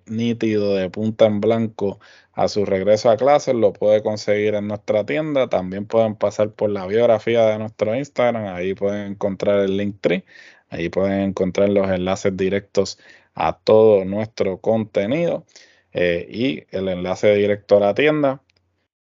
nítido 0.05 0.75
de 0.75 0.89
punta 0.89 1.25
en 1.25 1.41
blanco 1.41 1.99
a 2.33 2.47
su 2.47 2.65
regreso 2.65 3.09
a 3.09 3.17
clases 3.17 3.53
lo 3.55 3.73
puede 3.73 4.01
conseguir 4.01 4.55
en 4.55 4.67
nuestra 4.67 5.05
tienda. 5.05 5.49
También 5.49 5.85
pueden 5.85 6.15
pasar 6.15 6.51
por 6.51 6.69
la 6.69 6.87
biografía 6.87 7.45
de 7.47 7.59
nuestro 7.59 7.95
Instagram. 7.95 8.55
Ahí 8.55 8.73
pueden 8.73 9.11
encontrar 9.13 9.59
el 9.59 9.77
link 9.77 9.97
tree. 10.01 10.23
Ahí 10.69 10.89
pueden 10.89 11.21
encontrar 11.21 11.69
los 11.69 11.89
enlaces 11.89 12.35
directos 12.37 12.97
a 13.33 13.57
todo 13.59 14.05
nuestro 14.05 14.59
contenido 14.61 15.45
eh, 15.93 16.27
y 16.29 16.65
el 16.71 16.87
enlace 16.89 17.33
directo 17.35 17.77
a 17.77 17.79
la 17.81 17.93
tienda. 17.93 18.41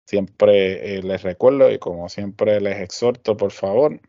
Siempre 0.05 0.97
eh, 0.97 1.03
les 1.03 1.23
recuerdo 1.23 1.71
y 1.71 1.79
como 1.79 2.09
siempre 2.09 2.61
les 2.61 2.79
exhorto, 2.79 3.37
por 3.37 3.51
favor, 3.51 3.99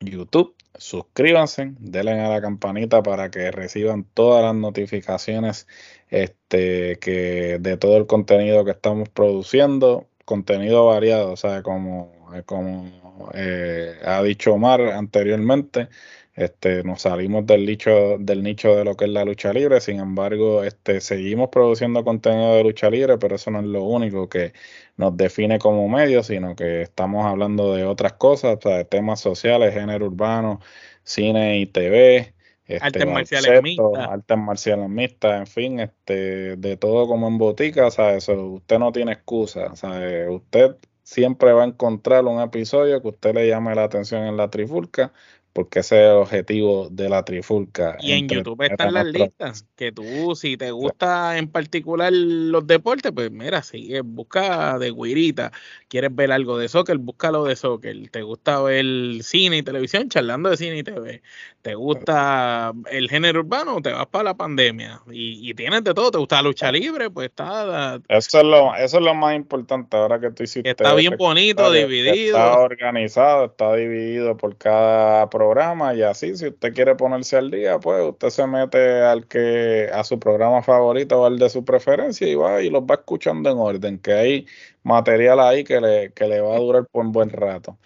YouTube, 0.00 0.54
suscríbanse, 0.74 1.74
denle 1.78 2.20
a 2.20 2.28
la 2.28 2.40
campanita 2.40 3.02
para 3.02 3.30
que 3.30 3.50
reciban 3.50 4.04
todas 4.14 4.44
las 4.44 4.54
notificaciones 4.54 5.66
este, 6.10 6.98
que 6.98 7.58
de 7.60 7.76
todo 7.76 7.96
el 7.96 8.06
contenido 8.06 8.64
que 8.64 8.72
estamos 8.72 9.08
produciendo, 9.08 10.08
contenido 10.24 10.86
variado, 10.86 11.32
o 11.32 11.36
sea, 11.36 11.62
como, 11.62 12.12
como 12.44 13.30
eh, 13.34 13.94
ha 14.04 14.22
dicho 14.22 14.52
Omar 14.52 14.80
anteriormente, 14.82 15.88
este, 16.36 16.84
nos 16.84 17.02
salimos 17.02 17.46
del 17.46 17.64
nicho, 17.64 18.18
del 18.18 18.42
nicho 18.42 18.76
de 18.76 18.84
lo 18.84 18.94
que 18.94 19.06
es 19.06 19.10
la 19.10 19.24
lucha 19.24 19.54
libre, 19.54 19.80
sin 19.80 20.00
embargo, 20.00 20.62
este, 20.64 21.00
seguimos 21.00 21.48
produciendo 21.48 22.04
contenido 22.04 22.54
de 22.54 22.62
lucha 22.62 22.90
libre, 22.90 23.16
pero 23.16 23.36
eso 23.36 23.50
no 23.50 23.60
es 23.60 23.64
lo 23.64 23.82
único 23.84 24.28
que 24.28 24.52
nos 24.98 25.16
define 25.16 25.58
como 25.58 25.88
medio, 25.88 26.22
sino 26.22 26.54
que 26.54 26.82
estamos 26.82 27.24
hablando 27.24 27.74
de 27.74 27.84
otras 27.84 28.12
cosas, 28.14 28.60
de 28.60 28.84
temas 28.84 29.18
sociales, 29.20 29.72
género 29.72 30.06
urbano, 30.06 30.60
cine 31.04 31.58
y 31.58 31.66
TV. 31.66 32.34
Este, 32.66 32.84
artes 32.84 33.06
marciales 33.06 33.62
mixtas. 33.62 34.08
Artes 34.08 34.38
marciales 34.38 34.88
mixtas, 34.90 35.38
en 35.38 35.46
fin, 35.46 35.80
este, 35.80 36.56
de 36.56 36.76
todo 36.76 37.06
como 37.06 37.28
en 37.28 37.38
botica, 37.38 37.90
¿sabes? 37.90 38.28
usted 38.28 38.78
no 38.78 38.92
tiene 38.92 39.12
excusa, 39.12 39.74
¿sabes? 39.74 40.28
Usted 40.28 40.76
siempre 41.06 41.52
va 41.52 41.62
a 41.62 41.66
encontrar 41.66 42.24
un 42.24 42.40
episodio 42.40 43.00
que 43.00 43.08
usted 43.08 43.34
le 43.34 43.48
llame 43.48 43.74
la 43.76 43.84
atención 43.84 44.24
en 44.24 44.36
la 44.36 44.50
trifulca 44.50 45.12
porque 45.56 45.78
ese 45.78 45.96
es 45.96 46.10
el 46.10 46.16
objetivo 46.18 46.88
de 46.90 47.08
la 47.08 47.24
trifulca. 47.24 47.96
Y 47.98 48.12
en 48.12 48.28
YouTube 48.28 48.60
están 48.60 48.92
las 48.92 49.06
listas, 49.06 49.64
que 49.74 49.90
tú, 49.90 50.36
si 50.36 50.58
te 50.58 50.70
gusta 50.70 51.38
en 51.38 51.48
particular 51.48 52.12
los 52.12 52.66
deportes, 52.66 53.10
pues 53.10 53.30
mira, 53.30 53.62
sigue, 53.62 54.02
busca 54.02 54.78
de 54.78 54.92
guirita, 54.92 55.52
quieres 55.88 56.14
ver 56.14 56.30
algo 56.30 56.58
de 56.58 56.68
soccer, 56.68 56.98
búscalo 56.98 57.44
de 57.44 57.56
soccer, 57.56 57.96
te 58.10 58.20
gusta 58.20 58.60
ver 58.60 58.84
cine 59.22 59.56
y 59.56 59.62
televisión, 59.62 60.10
charlando 60.10 60.50
de 60.50 60.58
cine 60.58 60.76
y 60.76 60.82
TV, 60.82 61.22
te 61.62 61.74
gusta 61.74 62.74
el 62.90 63.08
género 63.08 63.40
urbano, 63.40 63.80
te 63.80 63.92
vas 63.92 64.08
para 64.08 64.24
la 64.24 64.34
pandemia, 64.36 65.00
y, 65.10 65.54
tienes 65.54 65.84
de 65.84 65.94
todo, 65.94 66.10
te 66.10 66.18
gusta 66.18 66.36
la 66.36 66.42
lucha 66.42 66.70
libre, 66.70 67.08
pues 67.08 67.30
está... 67.30 67.98
Eso 68.08 68.38
es 68.40 68.44
lo, 68.44 68.74
eso 68.74 68.98
es 68.98 69.02
lo 69.02 69.14
más 69.14 69.34
importante 69.34 69.96
ahora 69.96 70.20
que 70.20 70.30
tú 70.32 70.42
hiciste. 70.42 70.68
Está 70.68 70.92
bien 70.92 71.16
bonito, 71.16 71.72
dividido. 71.72 72.36
Está 72.36 72.58
organizado, 72.58 73.46
está 73.46 73.74
dividido 73.74 74.36
por 74.36 74.54
cada 74.58 75.30
programa 75.30 75.45
programa 75.46 75.94
y 75.94 76.02
así, 76.02 76.36
si 76.36 76.48
usted 76.48 76.74
quiere 76.74 76.94
ponerse 76.94 77.36
al 77.36 77.50
día, 77.50 77.78
pues 77.78 78.02
usted 78.02 78.30
se 78.30 78.46
mete 78.46 79.02
al 79.02 79.26
que 79.26 79.88
a 79.92 80.02
su 80.04 80.18
programa 80.18 80.62
favorito 80.62 81.20
o 81.20 81.26
al 81.26 81.38
de 81.38 81.48
su 81.48 81.64
preferencia 81.64 82.26
y 82.28 82.34
va 82.34 82.62
y 82.62 82.70
los 82.70 82.82
va 82.82 82.96
escuchando 82.96 83.50
en 83.50 83.58
orden, 83.58 83.98
que 83.98 84.12
hay 84.12 84.46
material 84.82 85.40
ahí 85.40 85.64
que 85.64 85.80
le, 85.80 86.12
que 86.12 86.26
le 86.26 86.40
va 86.40 86.56
a 86.56 86.58
durar 86.58 86.86
por 86.86 87.04
un 87.06 87.12
buen 87.12 87.30
rato. 87.30 87.78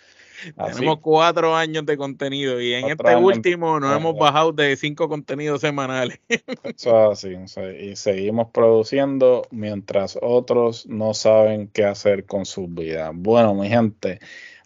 Tenemos 0.57 1.01
cuatro 1.01 1.55
años 1.55 1.85
de 1.85 1.97
contenido 1.97 2.61
y 2.61 2.73
en 2.73 2.89
este 2.89 3.15
último 3.17 3.79
nos 3.79 3.95
hemos 3.95 4.17
bajado 4.17 4.53
de 4.53 4.75
cinco 4.77 5.09
contenidos 5.09 5.61
semanales. 5.61 6.19
Eso 6.65 7.11
así, 7.11 7.37
y 7.79 7.97
seguimos 7.97 8.49
produciendo 8.51 9.43
mientras 9.51 10.19
otros 10.23 10.87
no 10.87 11.13
saben 11.13 11.69
qué 11.69 11.85
hacer 11.85 12.25
con 12.25 12.47
sus 12.47 12.73
vidas. 12.73 13.11
Bueno, 13.15 13.55
mi 13.55 13.69
gente, 13.69 14.19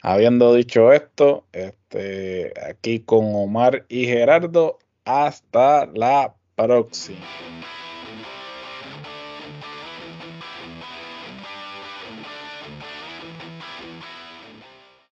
Habiendo 0.07 0.53
dicho 0.53 0.93
esto, 0.93 1.47
este, 1.53 2.53
aquí 2.69 3.01
con 3.01 3.35
Omar 3.35 3.87
y 3.89 4.05
Gerardo, 4.05 4.79
hasta 5.07 5.87
la 5.95 6.35
próxima. 6.57 7.25